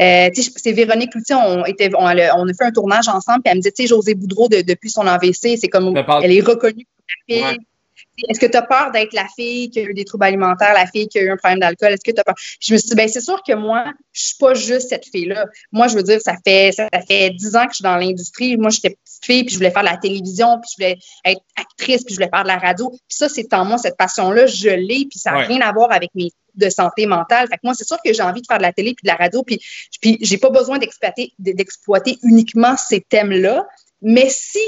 [0.00, 3.50] Euh, c'est Véronique Cloutier, on, était, on, a, on, a, fait un tournage ensemble, puis
[3.52, 6.86] elle me dit, tu sais, José Boudreau, depuis son AVC, c'est comme, elle est reconnue
[8.28, 10.86] est-ce que tu as peur d'être la fille qui a eu des troubles alimentaires, la
[10.86, 11.92] fille qui a eu un problème d'alcool?
[11.92, 12.34] Est-ce que tu as peur?
[12.60, 15.46] je me suis dit, ben, c'est sûr que moi, je suis pas juste cette fille-là.
[15.72, 18.56] Moi, je veux dire, ça fait, ça fait dix ans que je suis dans l'industrie.
[18.56, 21.40] Moi, j'étais petite fille, puis je voulais faire de la télévision, puis je voulais être
[21.56, 22.90] actrice, puis je voulais faire de la radio.
[22.90, 25.92] Puis ça, c'est en moi, cette passion-là, je l'ai, puis ça n'a rien à voir
[25.92, 27.48] avec mes de santé mentale.
[27.48, 29.08] Fait que moi, c'est sûr que j'ai envie de faire de la télé puis de
[29.08, 29.60] la radio, puis,
[30.00, 33.66] puis j'ai pas besoin d'exploiter, d'exploiter uniquement ces thèmes-là.
[34.02, 34.60] Mais si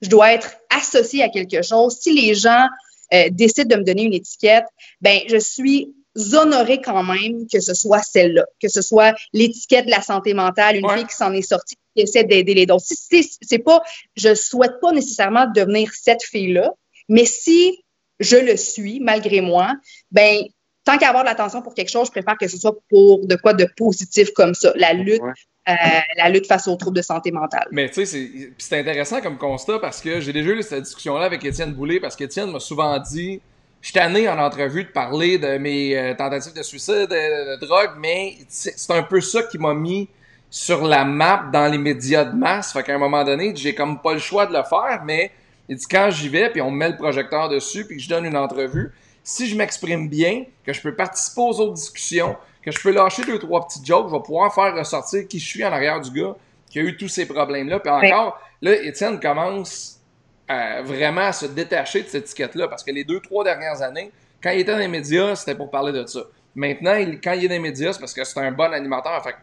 [0.00, 2.66] je dois être associée à quelque chose, si les gens
[3.14, 4.66] euh, décide de me donner une étiquette,
[5.00, 5.92] ben je suis
[6.34, 10.76] honorée quand même que ce soit celle-là, que ce soit l'étiquette de la santé mentale,
[10.76, 12.84] une fille qui s'en est sortie, qui essaie d'aider les autres.
[12.86, 13.82] Si c'est pas,
[14.16, 16.72] je souhaite pas nécessairement devenir cette fille-là,
[17.08, 17.78] mais si
[18.20, 19.72] je le suis malgré moi,
[20.10, 20.42] ben
[20.84, 23.36] tant qu'à avoir de l'attention pour quelque chose, je préfère que ce soit pour de
[23.36, 25.22] quoi de positif comme ça, la lutte
[25.68, 25.72] euh,
[26.16, 27.66] la lutte face aux troubles de santé mentale.
[27.70, 31.44] Mais tu sais, c'est intéressant comme constat parce que j'ai déjà eu cette discussion-là avec
[31.44, 33.40] Étienne Boulay parce qu'Étienne m'a souvent dit
[33.80, 37.92] je suis tanné en entrevue de parler de mes euh, tentatives de suicide, de, drogue,
[37.98, 40.08] mais c'est un peu ça qui m'a mis
[40.50, 42.72] sur la map dans les médias de masse.
[42.72, 45.30] Fait qu'à un moment donné, j'ai comme pas le choix de le faire, mais
[45.68, 48.24] il dit quand j'y vais, puis on me met le projecteur dessus, puis je donne
[48.24, 48.90] une entrevue,
[49.22, 53.24] si je m'exprime bien, que je peux participer aux autres discussions, que je peux lâcher
[53.24, 56.10] deux, trois petits jokes, je vais pouvoir faire ressortir qui je suis en arrière du
[56.10, 56.34] gars
[56.70, 57.80] qui a eu tous ces problèmes-là.
[57.80, 60.00] Puis encore, là, Étienne commence
[60.48, 64.10] vraiment à se détacher de cette étiquette-là parce que les deux, trois dernières années,
[64.42, 66.20] quand il était dans les médias, c'était pour parler de ça.
[66.54, 69.22] Maintenant, quand il est dans les médias, c'est parce que c'est un bon animateur.
[69.22, 69.34] Fait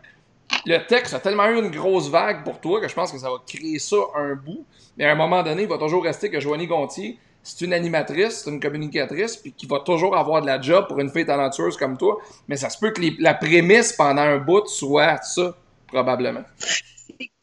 [0.66, 3.30] le texte a tellement eu une grosse vague pour toi que je pense que ça
[3.30, 4.66] va créer ça un bout.
[4.98, 8.42] Mais à un moment donné, il va toujours rester que Joanie Gontier, c'est une animatrice,
[8.44, 11.78] c'est une communicatrice, puis qui va toujours avoir de la job pour une fille talentueuse
[11.78, 12.18] comme toi.
[12.48, 15.56] Mais ça se peut que la prémisse pendant un bout soit ça,
[15.88, 16.44] probablement.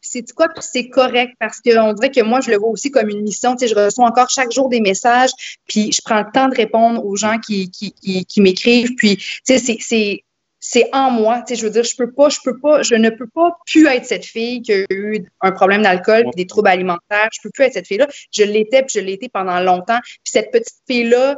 [0.01, 1.33] C'est quoi, c'est correct?
[1.39, 3.55] Parce qu'on dirait que moi, je le vois aussi comme une mission.
[3.55, 5.31] Tu sais, je reçois encore chaque jour des messages,
[5.67, 7.93] puis je prends le temps de répondre aux gens qui, qui,
[8.25, 8.93] qui m'écrivent.
[8.95, 10.23] Puis, tu sais, c'est
[10.65, 11.41] c'est en moi.
[11.41, 13.51] Tu sais, je veux dire, je peux pas, je peux pas, je ne peux pas
[13.65, 17.27] plus être cette fille qui a eu un problème d'alcool, des troubles alimentaires.
[17.33, 18.07] Je peux plus être cette fille-là.
[18.31, 19.99] Je l'étais, puis je l'étais pendant longtemps.
[20.01, 21.37] Puis cette petite fille-là,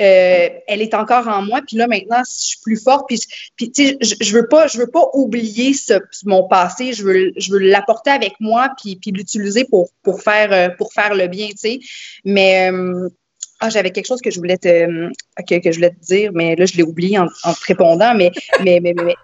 [0.00, 1.60] euh, elle est encore en moi.
[1.66, 3.04] Puis là, maintenant, je suis plus forte.
[3.08, 3.20] Puis,
[3.56, 5.92] puis tu sais, je, je, veux pas, je veux pas oublier ce,
[6.24, 6.94] mon passé.
[6.94, 10.94] Je veux, je veux l'apporter avec moi, puis, puis l'utiliser pour, pour faire, euh, pour
[10.94, 11.80] faire le bien, tu sais.
[12.24, 13.10] Mais euh,
[13.62, 15.10] ah, j'avais quelque chose que je voulais te, euh,
[15.48, 18.12] que, je voulais te dire, mais là, je l'ai oublié en, te répondant.
[18.16, 18.30] Mais,
[18.62, 19.14] mais, mais, mais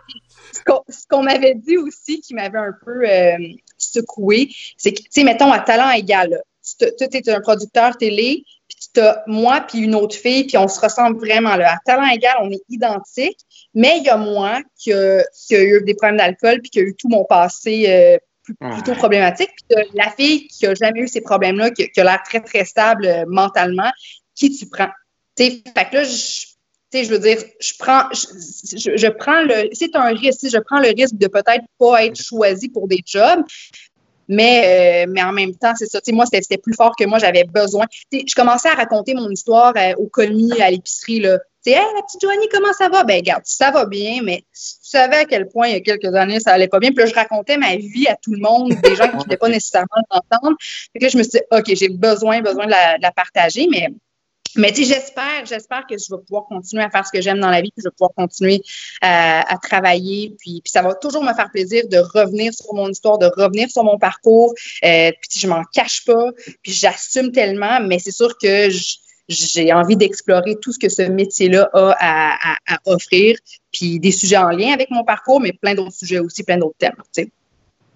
[0.88, 3.37] ce qu'on m'avait dit aussi qui m'avait un peu euh,
[3.77, 6.40] secoué, c'est que, tu sais, mettons, à talent égal,
[6.79, 10.68] tu es un producteur télé, puis tu as moi puis une autre fille, puis on
[10.68, 11.57] se ressemble vraiment.
[11.57, 11.74] Là.
[11.74, 13.40] À talent égal, on est identiques,
[13.74, 16.94] mais il y a moi qui a, eu des problèmes d'alcool, puis qui a eu
[16.94, 18.18] tout mon passé euh,
[18.72, 19.51] plutôt problématique.
[19.68, 22.64] Puis la fille qui a jamais eu ces problèmes-là, qui, qui, a l'air très, très
[22.64, 23.90] stable mentalement,
[24.38, 24.90] qui tu prends.
[25.35, 26.46] T'sais, fait que là, je,
[26.92, 30.88] je veux dire, je prends, je, je, prends le, c'est un risque, je prends le
[30.88, 33.44] risque de peut-être pas être choisi pour des jobs,
[34.29, 36.01] mais, euh, mais en même temps, c'est ça.
[36.12, 37.18] moi, c'était plus fort que moi.
[37.18, 37.87] J'avais besoin.
[38.12, 41.20] je commençais à raconter mon histoire euh, au commis, à l'épicerie.
[41.20, 41.38] Là.
[41.64, 43.05] hey, la petite Joanie, comment ça va?
[43.05, 44.44] Ben, regarde, ça va bien, mais tu
[44.83, 46.90] savais à quel point, il y a quelques années, ça allait pas bien.
[46.90, 49.48] Puis là, je racontais ma vie à tout le monde, des gens qui n'étaient pas
[49.48, 50.57] nécessairement l'entendre.
[50.92, 53.12] Fait que là, je me suis dit, OK, j'ai besoin, besoin de la, de la
[53.12, 53.88] partager, mais
[54.56, 57.40] mais tu sais, j'espère, j'espère que je vais pouvoir continuer à faire ce que j'aime
[57.40, 58.62] dans la vie, que je vais pouvoir continuer
[59.04, 62.88] euh, à travailler, puis, puis ça va toujours me faire plaisir de revenir sur mon
[62.88, 64.54] histoire, de revenir sur mon parcours.
[64.84, 66.32] Euh, puis je m'en cache pas,
[66.62, 68.68] puis j'assume tellement, mais c'est sûr que
[69.28, 73.37] j'ai envie d'explorer tout ce que ce métier-là a à, à, à, offrir,
[73.72, 76.78] puis des sujets en lien avec mon parcours, mais plein d'autres sujets aussi, plein d'autres
[76.78, 77.28] thèmes.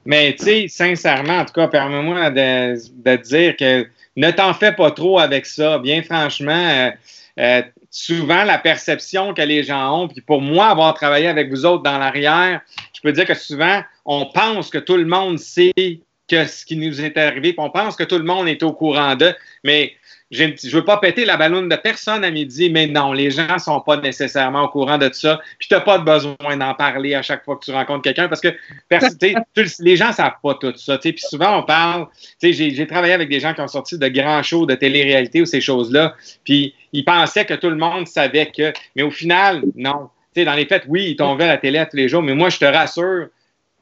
[0.05, 3.87] Mais tu sais, sincèrement, en tout cas, permets-moi de, dire que
[4.17, 5.79] ne t'en fais pas trop avec ça.
[5.79, 6.91] Bien franchement, euh,
[7.39, 11.65] euh, souvent la perception que les gens ont, puis pour moi, avoir travaillé avec vous
[11.65, 12.61] autres dans l'arrière,
[12.95, 15.73] je peux dire que souvent, on pense que tout le monde sait
[16.29, 18.73] que ce qui nous est arrivé, puis on pense que tout le monde est au
[18.73, 19.35] courant d'eux,
[19.65, 19.93] mais
[20.33, 23.53] je ne veux pas péter la ballonne de personne à midi, mais non, les gens
[23.53, 25.39] ne sont pas nécessairement au courant de ça.
[25.59, 28.41] Puis tu n'as pas besoin d'en parler à chaque fois que tu rencontres quelqu'un parce
[28.41, 28.49] que
[29.81, 30.97] les gens ne savent pas tout ça.
[30.97, 32.07] Puis souvent, on parle,
[32.43, 35.61] j'ai travaillé avec des gens qui ont sorti de grands shows de télé-réalité ou ces
[35.61, 36.15] choses-là,
[36.45, 40.09] puis ils pensaient que tout le monde savait que, mais au final, non.
[40.35, 42.57] dans les faits, oui, ils tombaient à la télé tous les jours, mais moi, je
[42.57, 43.27] te rassure,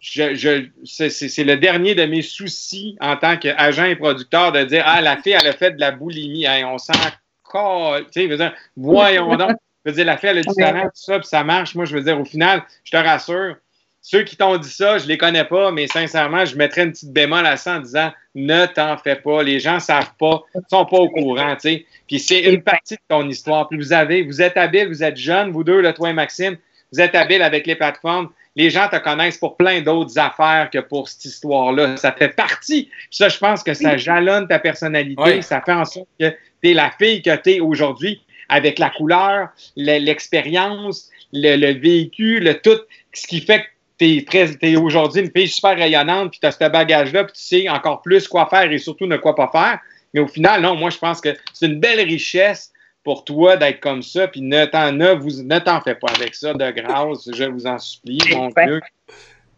[0.01, 5.01] je, c'est le dernier de mes soucis en tant qu'agent et producteur de dire Ah,
[5.01, 6.47] la fille, elle a fait de la boulimie.
[6.65, 6.95] on s'en
[7.43, 8.07] colle.
[8.11, 9.53] Tu sais, voyons donc.
[9.85, 11.75] Je veux dire, la fille, elle a du talent, tout ça, puis ça marche.
[11.75, 13.57] Moi, je veux dire, au final, je te rassure,
[14.03, 17.13] ceux qui t'ont dit ça, je les connais pas, mais sincèrement, je mettrais une petite
[17.13, 19.43] bémol à ça en disant ne t'en fais pas.
[19.43, 21.87] Les gens savent pas, ils sont pas au courant, tu sais.
[22.07, 23.69] Puis c'est une partie de ton histoire.
[23.69, 26.57] Puis vous avez, vous êtes habile, vous êtes jeune, vous deux, le toi et Maxime,
[26.93, 30.79] vous êtes habile avec les plateformes les gens te connaissent pour plein d'autres affaires que
[30.79, 31.97] pour cette histoire-là.
[31.97, 32.91] Ça fait partie.
[33.11, 35.43] Ça, je pense que ça jalonne ta personnalité.
[35.43, 36.31] Ça fait en sorte que
[36.63, 42.79] tu es la fille que tu es aujourd'hui avec la couleur, l'expérience, le, véhicule, tout
[43.13, 43.67] ce qui fait que
[43.99, 47.69] tu es, aujourd'hui une fille super rayonnante, puis tu as ce bagage-là, puis tu sais
[47.69, 49.79] encore plus quoi faire et surtout ne quoi pas faire.
[50.13, 53.81] Mais au final, non, moi, je pense que c'est une belle richesse pour toi d'être
[53.81, 57.67] comme ça, puis ne t'en ne, t'en fais pas avec ça de grâce, je vous
[57.67, 58.81] en supplie, mon Dieu.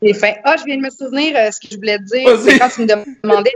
[0.03, 0.33] C'est fin.
[0.45, 2.39] Ah, je viens de me souvenir euh, ce que je voulais te dire.
[2.41, 2.87] C'est quand tu me
[3.23, 3.53] demandais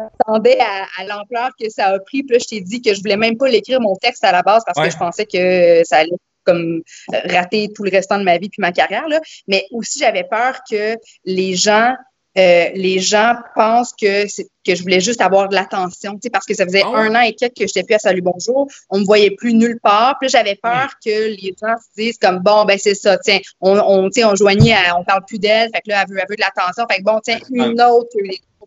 [0.00, 2.22] m'attendais à, à l'ampleur que ça a pris.
[2.22, 4.42] Puis là, je t'ai dit que je voulais même pas l'écrire mon texte à la
[4.42, 6.10] base parce que je pensais que ça allait
[6.44, 6.82] comme
[7.28, 9.08] rater tout le restant de ma vie puis ma carrière.
[9.08, 9.20] Là.
[9.46, 11.94] Mais aussi, j'avais peur que les gens
[12.38, 14.24] euh, les gens pensent que,
[14.64, 17.34] que je voulais juste avoir de l'attention, parce que ça faisait ah un an et
[17.34, 20.16] quelques que je n'étais plus à Salut Bonjour, on me voyait plus nulle part.
[20.20, 23.78] Puis j'avais peur que les gens se disent comme bon, ben c'est ça, tiens, on,
[23.78, 26.40] on, on joignait, on parle plus d'elle, fait que là, elle veut, elle veut de
[26.40, 26.84] l'attention.
[26.88, 28.16] Fait que bon, tiens, une autre,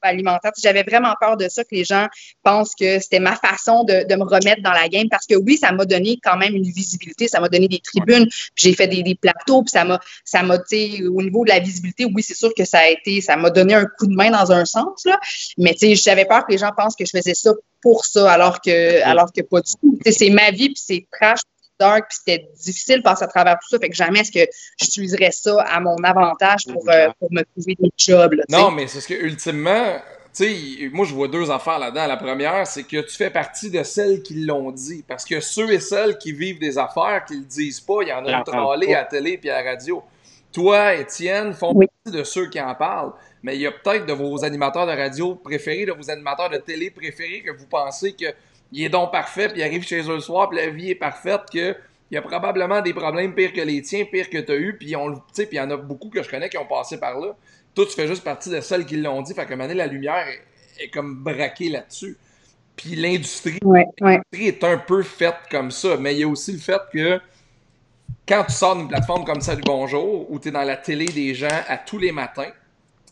[0.08, 0.52] alimentaire.
[0.62, 2.08] J'avais vraiment peur de ça, que les gens
[2.44, 5.72] pensent que c'était ma façon de, me remettre dans la game parce que oui, ça
[5.72, 9.64] m'a donné quand même une visibilité, ça m'a donné des tribunes, j'ai fait des, plateaux,
[9.64, 12.80] puis ça m'a, ça m'a, au niveau de la visibilité, oui, c'est sûr que ça
[12.80, 15.20] a été, ça m'a donné un coup de main dans un sens, là.
[15.58, 18.32] Mais tu sais, j'avais peur que les gens pensent que je faisais ça pour ça,
[18.32, 20.00] alors que, alors que pas du tout.
[20.10, 21.42] c'est ma vie, puis c'est trash,
[21.84, 23.80] dark, puis c'était difficile de passer à travers tout ça.
[23.80, 27.76] Fait que jamais est-ce que j'utiliserais ça à mon avantage pour, euh, pour me trouver
[27.80, 28.36] des jobs.
[28.50, 30.00] non, mais c'est ce que, ultimement,
[30.36, 32.08] tu sais, moi, je vois deux affaires là-dedans.
[32.08, 35.04] La première, c'est que tu fais partie de celles qui l'ont dit.
[35.08, 38.14] Parce que ceux et celles qui vivent des affaires, qui le disent pas, il y
[38.14, 40.04] en a un trôlé à la télé puis à la radio.
[40.52, 43.14] Toi, Étienne, font partie de ceux qui en parlent.
[43.44, 46.58] Mais il y a peut-être de vos animateurs de radio préférés, de vos animateurs de
[46.58, 48.26] télé préférés que vous pensez que
[48.74, 50.96] il est donc parfait, puis il arrive chez eux le soir, puis la vie est
[50.96, 51.76] parfaite, qu'il
[52.10, 54.90] y a probablement des problèmes pires que les tiens, pires que tu as eu, puis
[54.90, 57.36] il y en a beaucoup que je connais qui ont passé par là.
[57.76, 60.26] Toi, tu fais juste partie de celles qui l'ont dit, fait que maintenant, la lumière
[60.80, 62.18] est, comme braquée là-dessus.
[62.76, 63.60] Puis l'industrie
[64.34, 67.20] est un peu faite comme ça, mais il y a aussi le fait que
[68.28, 71.36] quand tu sors d'une plateforme comme Salut Bonjour, où tu es dans la télé des
[71.36, 72.52] gens à tous les matins,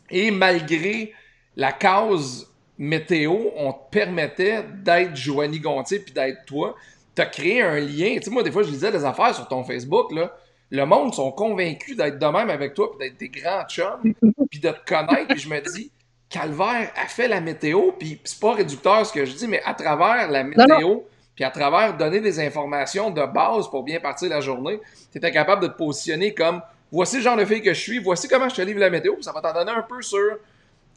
[0.10, 1.14] et malgré
[1.56, 2.51] la cause
[2.82, 6.76] météo, on te permettait d'être Joanie Gontier puis d'être toi.
[7.16, 8.16] Tu as créé un lien.
[8.16, 10.36] Tu sais, moi, des fois, je lisais des affaires sur ton Facebook, là.
[10.72, 14.14] Le monde sont convaincus d'être de même avec toi, puis d'être des grands chums,
[14.50, 15.28] puis de te connaître.
[15.28, 15.92] Puis je me dis,
[16.28, 19.76] Calvaire a fait la météo, puis c'est pas réducteur ce que je dis, mais à
[19.76, 21.02] travers la météo,
[21.36, 24.80] puis à travers donner des informations de base pour bien partir la journée,
[25.12, 28.00] tu étais capable de te positionner comme voici le genre de fille que je suis,
[28.00, 30.38] voici comment je te livre la météo, puis ça va t'en donner un peu sur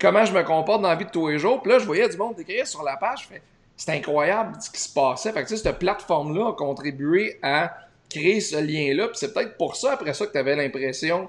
[0.01, 1.63] comment je me comporte dans la vie de tous les jours.
[1.63, 3.29] Puis là, je voyais du monde écrire sur la page.
[3.77, 5.33] c'est incroyable ce qui se passait.
[5.33, 7.77] Fait que, cette plateforme-là a contribué à
[8.09, 9.09] créer ce lien-là.
[9.09, 11.29] Puis c'est peut-être pour ça, après ça, que tu avais l'impression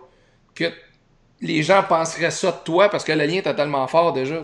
[0.53, 0.65] que
[1.41, 4.43] les gens penseraient ça de toi parce que le lien est tellement fort déjà.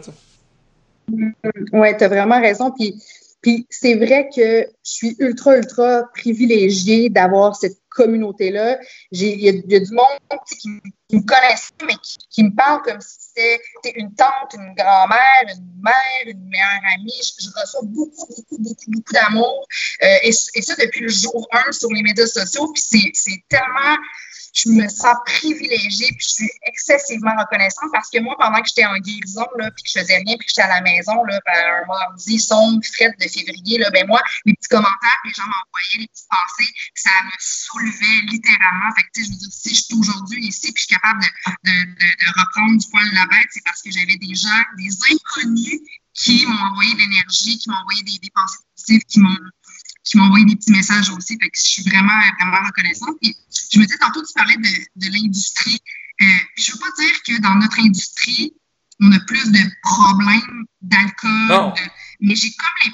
[1.09, 2.71] Oui, tu as vraiment raison.
[2.71, 3.01] Puis,
[3.41, 8.79] puis c'est vrai que je suis ultra, ultra privilégiée d'avoir cette communauté-là.
[9.11, 10.69] Il y, a du monde qui,
[11.15, 11.95] me connaissaient, mais
[12.29, 17.21] qui, me parlent comme si c'était une tante, une grand-mère, une mère, une meilleure amie.
[17.39, 19.67] Je, reçois beaucoup, beaucoup, beaucoup, beaucoup d'amour.
[20.03, 22.71] Euh, et, ça depuis le jour 1 sur les médias sociaux.
[22.73, 23.97] Puis c'est tellement
[24.53, 28.85] je me sens privilégiée, puis je suis excessivement reconnaissante parce que moi, pendant que j'étais
[28.85, 31.39] en guérison, là, puis que je faisais rien, puis que j'étais à la maison, là,
[31.45, 35.43] ben, un mardi sombre, fret de février, là, ben moi, les petits commentaires les gens
[35.43, 38.91] m'envoyaient, les petites pensées, ça me soulevait littéralement.
[38.95, 41.23] Fait que, je veux dire, si je suis aujourd'hui ici, puis je suis capable
[41.63, 44.49] de, de, de, reprendre du poil de la bête, c'est parce que j'avais des gens,
[44.77, 45.79] des inconnus
[46.13, 49.37] qui m'ont envoyé de l'énergie, qui m'ont envoyé des, des pensées positives, qui m'ont
[50.03, 51.37] qui m'ont envoyé des petits messages aussi.
[51.39, 53.15] Fait que je suis vraiment, vraiment reconnaissante.
[53.21, 53.35] Et
[53.71, 55.79] je me disais, tantôt, tu parlais de, de l'industrie.
[56.21, 56.25] Euh,
[56.57, 58.53] je ne veux pas dire que dans notre industrie,
[58.99, 61.73] on a plus de problèmes d'alcool,
[62.19, 62.93] mais j'ai comme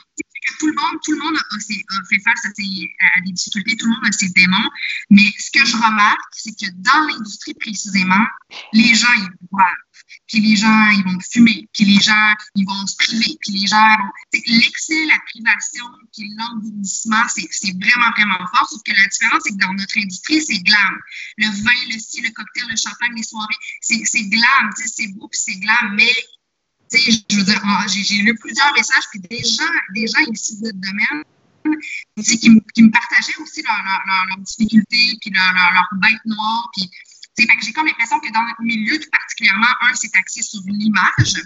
[0.60, 1.60] tout le monde, tout le monde a,
[2.10, 4.70] fait face à, des difficultés, tout le monde a ses démons.
[5.10, 8.26] Mais ce que je remarque, c'est que dans l'industrie précisément,
[8.74, 9.68] les gens, ils boivent
[10.28, 13.68] puis les gens, ils vont fumer, puis les gens, ils vont se priver, puis les
[13.68, 13.98] gens
[14.46, 18.68] L'excès, la privation, puis l'engourdissement, c'est vraiment, vraiment fort.
[18.70, 20.96] Sauf que la différence, c'est que dans notre industrie, c'est glam.
[21.38, 25.40] Le vin, le style, le cocktail, le champagne, les soirées, c'est glam, c'est beau, puis
[25.44, 26.14] c'est glam, mais
[26.92, 30.80] je veux dire, j'ai lu plusieurs messages, puis des gens, des gens ici de notre
[30.80, 31.24] domaine,
[32.18, 32.50] qui,
[32.82, 36.90] me partageaient aussi leurs leur, difficultés, puis leurs leur, bêtes noires, puis
[37.38, 41.44] j'ai comme l'impression que dans notre milieu, tout particulièrement, un, c'est axé sur l'image.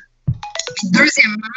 [0.78, 1.48] Puis deuxièmement,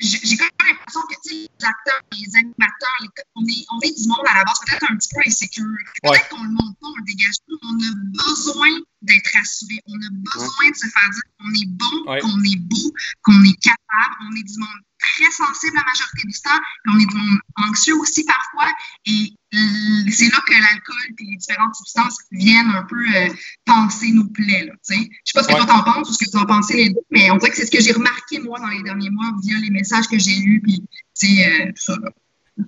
[0.00, 2.98] j'ai comme l'impression que les acteurs, les animateurs,
[3.36, 5.66] on, est, on est du monde à la base peut-être un petit peu insécure.
[6.02, 7.54] Peut-être qu'on le montre pas, on le dégage pas.
[7.62, 7.92] On a
[8.24, 8.70] besoin
[9.02, 9.80] d'être rassuré.
[9.86, 13.60] On a besoin de se faire dire qu'on est bon, qu'on est beau, qu'on est
[13.60, 14.14] capable.
[14.24, 17.96] On est du monde très sensible la majorité du temps, on est du monde anxieux
[17.96, 18.72] aussi parfois.
[19.06, 23.28] Et euh, c'est là que l'alcool et les différentes substances viennent un peu euh,
[23.64, 24.66] penser nos plaies.
[24.66, 26.46] Là, je ne sais pas ce que toi t'en penses ou ce que tu en
[26.46, 28.82] pensais les deux, mais on dirait que c'est ce que j'ai remarqué moi dans les
[28.82, 31.94] derniers mois via les messages que j'ai lus puis euh, tout ça.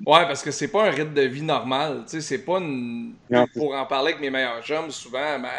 [0.06, 2.04] Ouais, parce que c'est pas un rythme de vie normal.
[2.06, 3.14] C'est pas une.
[3.54, 5.50] Pour en parler avec mes meilleurs chums, souvent, ben,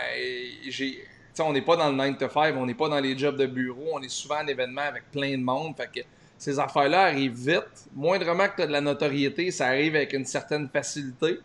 [0.68, 1.06] j'ai.
[1.40, 3.46] on n'est pas dans le 9 to 5, on n'est pas dans les jobs de
[3.46, 5.76] bureau, on est souvent en événement avec plein de monde.
[5.78, 6.06] Fait que
[6.44, 7.88] ces affaires-là arrivent vite.
[7.96, 11.40] Moindrement que tu as de la notoriété, ça arrive avec une certaine facilité.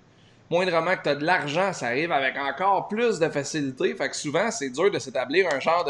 [0.51, 3.95] Moindrement que tu as de l'argent, ça arrive avec encore plus de facilité.
[3.95, 5.89] Fait que souvent, c'est dur de s'établir un genre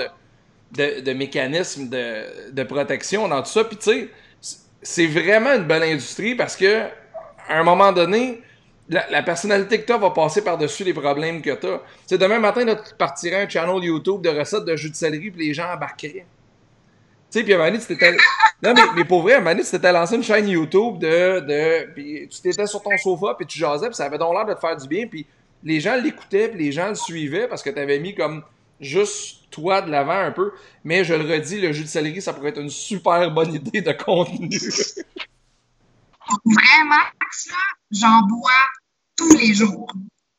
[0.72, 3.64] de, de, mécanisme de, de, protection dans tout ça.
[3.64, 6.82] Puis tu sais, c'est vraiment une bonne industrie parce que
[7.48, 8.42] à un moment donné,
[8.90, 11.80] la, personnalité que tu as va passer par-dessus les problèmes que tu as.
[12.06, 15.46] sais, demain matin, tu partirais un channel YouTube de recettes de jus de céleri puis
[15.46, 16.26] les gens embarqueraient.
[17.30, 18.16] Tu sais, puis à un moment donné, tu t'étais.
[18.62, 20.98] Non, mais, mais pour vrai, à un moment donné, tu t'étais lancé une chaîne YouTube
[20.98, 21.40] de.
[21.40, 24.46] de puis tu t'étais sur ton sofa, puis tu jasais, puis ça avait donc l'air
[24.46, 25.26] de te faire du bien, puis
[25.62, 28.42] les gens l'écoutaient, puis les gens le suivaient parce que tu avais mis comme
[28.80, 30.52] juste toi de l'avant un peu.
[30.84, 33.80] Mais je le redis, le jus de céleri, ça pourrait être une super bonne idée
[33.80, 34.58] de contenu.
[36.44, 37.56] Vraiment, ça,
[37.90, 38.50] j'en bois
[39.16, 39.90] tous les jours.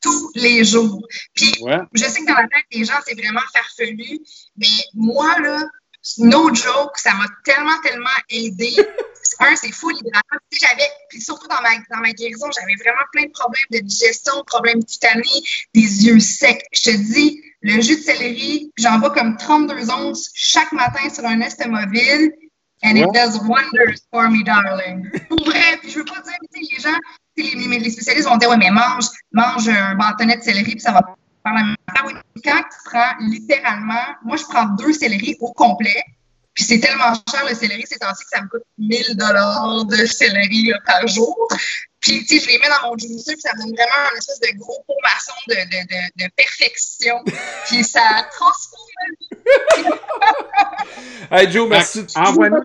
[0.02, 1.06] Tous les jours.
[1.34, 1.54] Puis,
[1.94, 4.20] je sais que dans la tête des gens, c'est vraiment farfelu,
[4.56, 5.64] mais moi, là,
[6.18, 8.76] no joke, ça m'a tellement, tellement aidé.
[9.42, 10.40] Un, c'est fou libérateur.
[10.52, 14.34] J'avais, puis surtout dans ma, dans ma guérison, j'avais vraiment plein de problèmes de digestion,
[14.46, 15.24] problèmes cutanés,
[15.74, 16.66] des yeux secs.
[16.74, 21.26] Je te dis, le jus de céleri, j'en bois comme 32 onces chaque matin sur
[21.26, 22.34] un estomoville.
[22.82, 25.10] And it does wonders for me, darling.
[25.28, 26.98] Pour vrai, puis je veux pas dire, tu sais, les gens,
[27.36, 30.94] les, les, spécialistes vont dire, ouais, mais mange, mange un bâtonnet de céleri, puis ça
[30.94, 31.02] va
[31.50, 32.12] par la
[32.44, 36.04] quand tu prends littéralement, moi, je prends deux céleris au complet.
[36.54, 40.06] Puis c'est tellement cher le céleri, c'est ainsi que ça me coûte 1000 dollars de
[40.06, 41.48] céleri par jour.
[42.02, 44.18] Puis, tu sais, je les mets dans mon juicer, puis ça me donne vraiment un
[44.18, 47.24] espèce de gros pot maçon de, de, de, de perfection.
[47.68, 48.90] Puis ça transforme
[51.32, 52.06] Hey Joe, merci.
[52.16, 52.62] Envoie-nous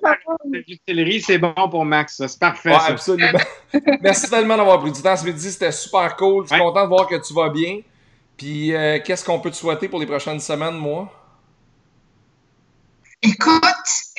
[0.67, 2.23] du céleri, c'est bon pour Max.
[2.27, 2.71] C'est parfait.
[2.71, 3.39] Ouais, absolument.
[4.01, 5.53] merci tellement d'avoir pris du temps ce midi.
[5.53, 6.45] C'était super cool.
[6.45, 7.81] Je suis content de voir que tu vas bien.
[8.37, 11.13] Puis, euh, qu'est-ce qu'on peut te souhaiter pour les prochaines semaines, moi?
[13.23, 13.63] Écoute,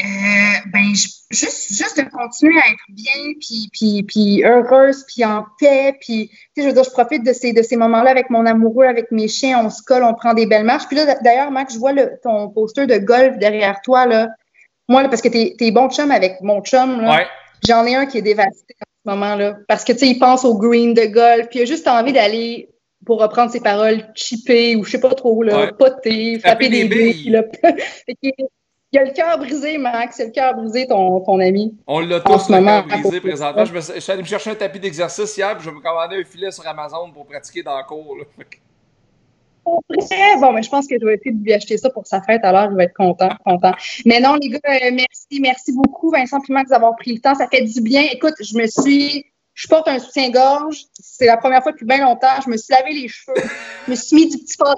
[0.01, 0.95] euh, ben,
[1.29, 6.29] juste, juste de continuer à être bien, puis, puis, puis heureuse, puis en paix, puis,
[6.29, 8.85] tu sais, je veux dire, je profite de ces, de ces moments-là avec mon amoureux,
[8.85, 10.87] avec mes chiens, on se colle, on prend des belles marches.
[10.87, 14.29] Puis là, d'ailleurs, Max, je vois le, ton poster de golf derrière toi, là.
[14.87, 17.17] Moi, là, parce que t'es, es bon chum avec mon chum, là.
[17.17, 17.27] Ouais.
[17.67, 19.57] J'en ai un qui est dévasté en ce moment-là.
[19.67, 22.13] Parce que, tu sais, il pense au green de golf, puis il a juste envie
[22.13, 22.69] d'aller
[23.05, 27.41] pour reprendre ses paroles, chipper ou je sais pas trop, là, poter, frapper des billes.
[28.95, 30.15] Il a le cœur brisé, Max.
[30.15, 31.75] C'est le cœur brisé, ton, ton ami.
[31.85, 33.65] On l'a tous le cœur brisé présentement.
[33.65, 36.15] Je, me, suis allé me chercher un tapis d'exercice hier, puis je vais me commander
[36.21, 38.15] un filet sur Amazon pour pratiquer dans le cours.
[39.65, 42.45] bon, mais je pense que je vais essayer de lui acheter ça pour sa fête,
[42.45, 43.73] alors il va être content, content.
[44.05, 47.35] Mais non, les gars, euh, merci, merci beaucoup, Vincent Primax, d'avoir pris le temps.
[47.35, 48.03] Ça fait du bien.
[48.13, 49.25] Écoute, je me suis.
[49.55, 50.83] Je porte un soutien-gorge.
[51.01, 52.41] C'est la première fois depuis bien longtemps.
[52.43, 53.35] Je me suis lavé les cheveux.
[53.85, 54.75] Je me suis mis du petit fard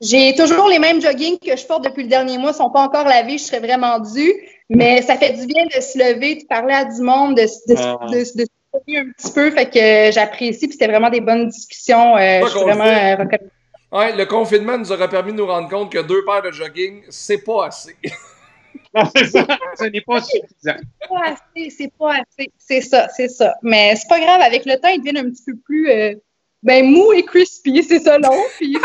[0.00, 2.50] J'ai toujours les mêmes joggings que je porte depuis le dernier mois.
[2.50, 3.36] Ils ne sont pas encore lavés.
[3.36, 4.32] Je serais vraiment dû.
[4.70, 7.78] Mais ça fait du bien de se lever, de parler à du monde, de, de,
[7.78, 8.06] ah.
[8.10, 9.50] de, de, un petit peu.
[9.50, 10.66] Fait que j'apprécie.
[10.66, 12.16] Puis c'était vraiment des bonnes discussions.
[12.16, 13.50] Euh, je suis vraiment euh, reconnaissante.
[13.92, 17.02] Ouais, le confinement nous aura permis de nous rendre compte que deux paires de jogging,
[17.10, 17.94] c'est pas assez.
[18.94, 19.46] non, c'est ça.
[19.78, 20.76] Ce n'est pas suffisant.
[21.00, 22.52] C'est pas assez, c'est pas assez.
[22.58, 23.54] C'est ça, c'est ça.
[23.62, 24.40] Mais c'est pas grave.
[24.40, 26.14] Avec le temps, ils deviennent un petit peu plus euh,
[26.62, 27.82] ben, mou et crispy.
[27.82, 28.42] C'est ça, long.
[28.56, 28.76] Puis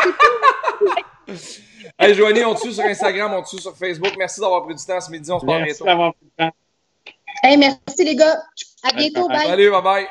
[1.28, 1.62] c'est
[1.97, 4.14] Hey, Joanie, on te suit sur Instagram, on te suit sur Facebook.
[4.18, 5.32] Merci d'avoir pris du temps ce midi.
[5.32, 5.86] On se parle bientôt.
[5.86, 6.51] Merci pris du temps.
[7.43, 8.41] Hey, merci les gars.
[8.84, 9.28] À bientôt.
[9.28, 9.47] Bye.
[9.47, 10.07] Salut, bye bye.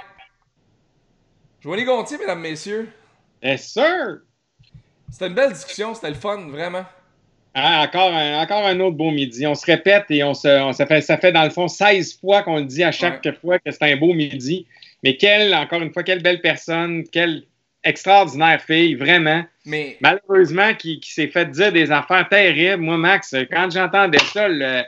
[1.61, 2.89] Joanie Gontier, mesdames, messieurs.
[3.43, 4.21] Yes, sir.
[5.11, 6.85] C'était une belle discussion, c'était le fun, vraiment.
[7.61, 9.47] Ah, encore, un, encore un autre beau midi.
[9.47, 12.19] On se répète et on se, on, ça, fait, ça fait dans le fond 16
[12.21, 14.67] fois qu'on le dit à chaque fois que c'est un beau midi.
[15.03, 17.45] Mais quelle, encore une fois, quelle belle personne, quelle
[17.85, 19.45] extraordinaire fille, vraiment.
[19.65, 19.97] Mais...
[20.01, 22.83] Malheureusement, qui, qui s'est fait dire des affaires terribles.
[22.83, 24.83] Moi, Max, quand j'entendais ça, le,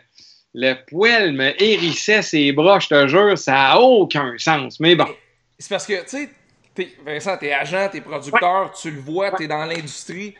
[0.54, 4.80] le poil me hérissait ses bras, je te jure, ça n'a aucun sens.
[4.80, 5.06] Mais bon.
[5.58, 6.30] C'est parce que, tu sais,
[7.04, 10.34] Vincent, t'es agent, t'es producteur, tu le vois, t'es dans l'industrie.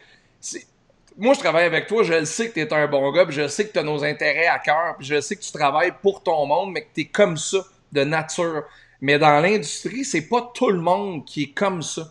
[1.21, 3.69] Moi, je travaille avec toi, je le sais que t'es un bon gars, je sais
[3.69, 6.73] que t'as nos intérêts à cœur, puis je sais que tu travailles pour ton monde,
[6.73, 7.59] mais que t'es comme ça,
[7.93, 8.63] de nature.
[9.03, 12.11] Mais dans l'industrie, c'est pas tout le monde qui est comme ça.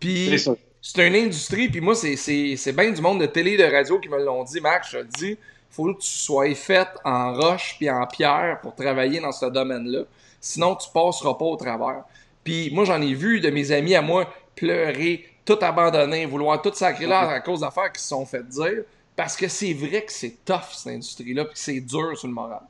[0.00, 0.36] Puis
[0.82, 4.08] c'est une industrie, puis moi, c'est bien du monde de télé et de radio qui
[4.08, 5.38] me l'ont dit, Max, je te dis,
[5.70, 10.00] faut que tu sois fait en roche puis en pierre pour travailler dans ce domaine-là.
[10.40, 12.02] Sinon, tu passeras pas au travers.
[12.42, 16.72] Puis moi, j'en ai vu de mes amis à moi pleurer, tout abandonner, vouloir tout
[16.72, 18.84] sacrer là à cause d'affaires qui se sont faites dire.
[19.16, 22.34] Parce que c'est vrai que c'est tough, cette industrie-là, puis que c'est dur sur le
[22.34, 22.62] moral.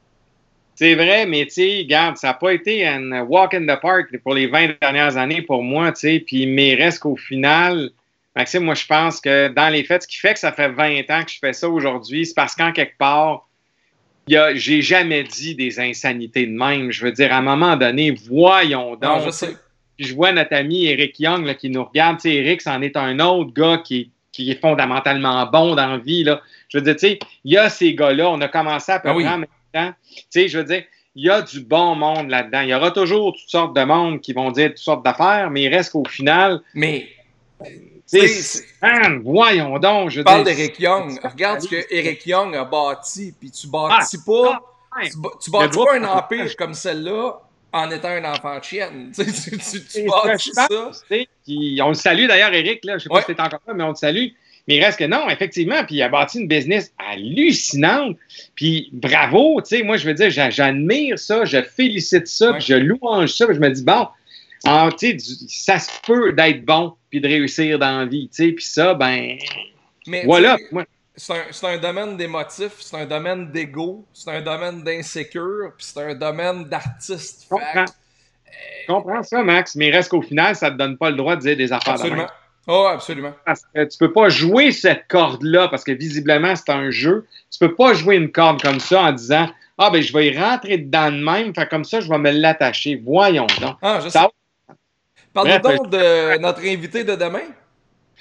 [0.74, 4.16] C'est vrai, mais tu sais, regarde, ça n'a pas été un walk in the park
[4.22, 7.90] pour les 20 dernières années pour moi, tu sais, puis mais reste qu'au final,
[8.34, 11.10] Maxime, moi je pense que dans les faits, ce qui fait que ça fait 20
[11.10, 13.46] ans que je fais ça aujourd'hui, c'est parce qu'en quelque part,
[14.26, 16.92] j'ai jamais dit des insanités de même.
[16.92, 19.24] Je veux dire, à un moment donné, voyons donc.
[19.26, 19.56] je sais.
[20.00, 22.16] Je vois notre ami Eric Young qui nous regarde.
[22.16, 25.98] Tu sais, Eric, c'en est un autre gars qui, qui est fondamentalement bon dans la
[25.98, 26.24] vie.
[26.24, 26.40] Là.
[26.68, 28.30] Je veux dire, tu sais, il y a ces gars-là.
[28.30, 29.92] On a commencé à peu ah près en même temps.
[30.10, 30.84] Tu sais, je veux dire,
[31.14, 32.62] il y a du bon monde là-dedans.
[32.62, 35.62] Il y aura toujours toutes sortes de monde qui vont dire toutes sortes d'affaires, mais
[35.62, 36.62] il reste qu'au final.
[36.74, 37.08] Mais
[38.82, 40.10] Man, voyons donc.
[40.10, 41.20] Je parle d'Eric Young.
[41.22, 44.62] Regarde ce que Eric Young a bâti, puis tu bâtis ah, pas.
[44.90, 45.02] Ah,
[45.40, 47.40] tu, bâtis pas un empire comme celle-là
[47.72, 49.12] en étant un enfant de chienne.
[49.14, 50.68] tu, tu, tu bâtis ça.
[50.70, 52.84] on le salue d'ailleurs, Eric.
[52.84, 54.28] Là, je sais pas si t'es encore là, mais on le salue.
[54.68, 55.84] Mais il reste que non, effectivement.
[55.84, 58.16] Puis il a bâti une business hallucinante.
[58.54, 63.30] Puis bravo, tu sais, moi je veux dire, j'admire ça, je félicite ça, je louange
[63.30, 63.46] ça.
[63.46, 64.06] Puis je me dis, bon,
[64.64, 64.90] ah,
[65.48, 68.94] ça se peut d'être bon puis de réussir dans la vie, tu sais, puis ça,
[68.94, 69.36] ben,
[70.06, 70.56] Mais, voilà.
[71.20, 76.02] C'est un, un, domaine d'émotif, c'est un domaine d'ego, c'est un domaine d'insécure, puis c'est
[76.02, 77.44] un domaine d'artiste.
[77.44, 77.84] Je comprends.
[78.88, 81.58] comprends ça, Max, mais reste qu'au final, ça te donne pas le droit de dire
[81.58, 82.26] des affaires Absolument.
[82.66, 83.34] oh, absolument.
[83.44, 87.26] Parce que tu peux pas jouer cette corde-là, parce que visiblement, c'est un jeu.
[87.50, 90.38] Tu peux pas jouer une corde comme ça en disant Ah, ben, je vais y
[90.38, 92.98] rentrer dedans de même, fait comme ça, je vais me l'attacher.
[93.04, 93.76] Voyons donc.
[93.82, 94.08] Ah, je.
[95.34, 97.44] Parle-nous donc de notre invité de demain.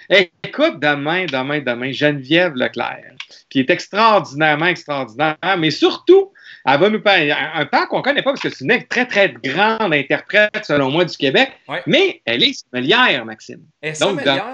[0.10, 3.14] Écoute, demain, demain, demain, Geneviève Leclerc,
[3.50, 6.34] qui est extraordinairement extraordinaire, mais surtout,
[6.66, 9.06] elle va nous parler un temps qu'on ne connaît pas parce que c'est une très,
[9.06, 11.52] très grande interprète, selon moi, du Québec,
[11.86, 13.62] mais elle est sommelière, Maxime.
[13.82, 14.46] Elle est sommelière?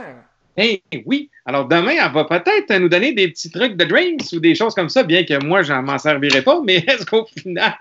[0.58, 1.30] Eh oui.
[1.48, 4.74] Alors demain, elle va peut-être nous donner des petits trucs de drinks ou des choses
[4.74, 7.76] comme ça, bien que moi, je n'en m'en servirai pas, mais est-ce qu'au final.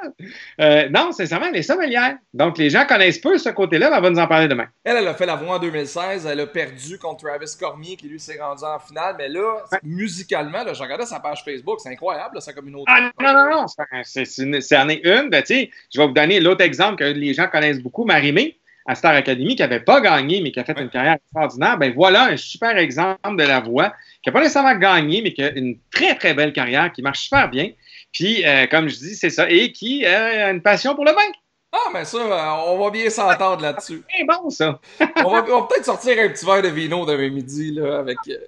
[0.61, 2.17] Euh, non, sincèrement, elle est sommelière.
[2.35, 4.67] Donc les gens connaissent peu ce côté-là, elle va nous en parler demain.
[4.85, 8.07] Elle, elle a fait la voix en 2016, elle a perdu contre Travis Cormier qui
[8.07, 11.91] lui s'est rendu en finale, mais là, musicalement, là, je regardais sa page Facebook, c'est
[11.91, 12.85] incroyable, sa communauté.
[12.89, 13.67] Ah non, non, non,
[14.05, 15.31] c'est en est une.
[15.31, 19.15] Ben, je vais vous donner l'autre exemple que les gens connaissent beaucoup, Marimé à Star
[19.15, 22.37] Academy, qui n'avait pas gagné, mais qui a fait une carrière extraordinaire, ben voilà un
[22.37, 26.15] super exemple de la voix, qui n'a pas nécessairement gagné, mais qui a une très,
[26.17, 27.71] très belle carrière, qui marche super bien.
[28.13, 31.33] Puis, euh, comme je dis, c'est ça, et qui a une passion pour le vin.
[31.75, 34.05] Ah, mais ça, euh, on va bien s'entendre là-dessus.
[34.17, 34.79] C'est bon, ça.
[35.25, 38.17] on va, peut-être sortir un petit verre de vino demain midi, là, avec.
[38.29, 38.39] Et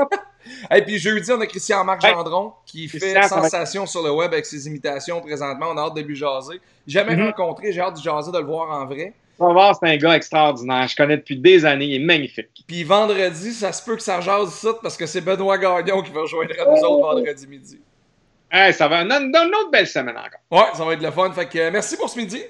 [0.00, 4.66] euh, puis jeudi, on a Christian-Marc Gendron qui fait sensation sur le web avec ses
[4.66, 5.66] imitations présentement.
[5.70, 6.60] On a hâte de lui jaser.
[6.84, 7.26] Jamais mm-hmm.
[7.26, 9.14] rencontré, j'ai hâte de jaser, de le voir en vrai.
[9.46, 10.86] Savard, c'est un gars extraordinaire.
[10.88, 11.86] Je connais depuis des années.
[11.86, 12.64] Il est magnifique.
[12.66, 16.12] Puis vendredi, ça se peut que ça jase ça parce que c'est Benoît Gagnon qui
[16.12, 17.80] va rejoindre nous autres vendredi midi.
[18.50, 20.40] Hey, ça va donner une autre belle semaine encore.
[20.50, 21.32] Ouais, ça va être le fun.
[21.32, 22.42] Fait que euh, merci pour ce midi.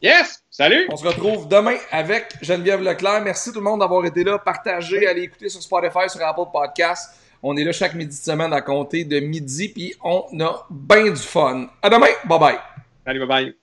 [0.00, 0.42] Yes!
[0.48, 0.86] Salut!
[0.90, 3.20] On se retrouve demain avec Geneviève Leclerc.
[3.22, 4.38] Merci tout le monde d'avoir été là.
[4.38, 7.20] Partagez, allez écouter sur Spotify, sur Apple Podcast.
[7.42, 11.10] On est là chaque midi de semaine à compter de midi, puis on a bien
[11.10, 11.68] du fun.
[11.82, 12.06] À demain!
[12.24, 12.58] Bye bye!
[13.04, 13.59] Salut, bye bye!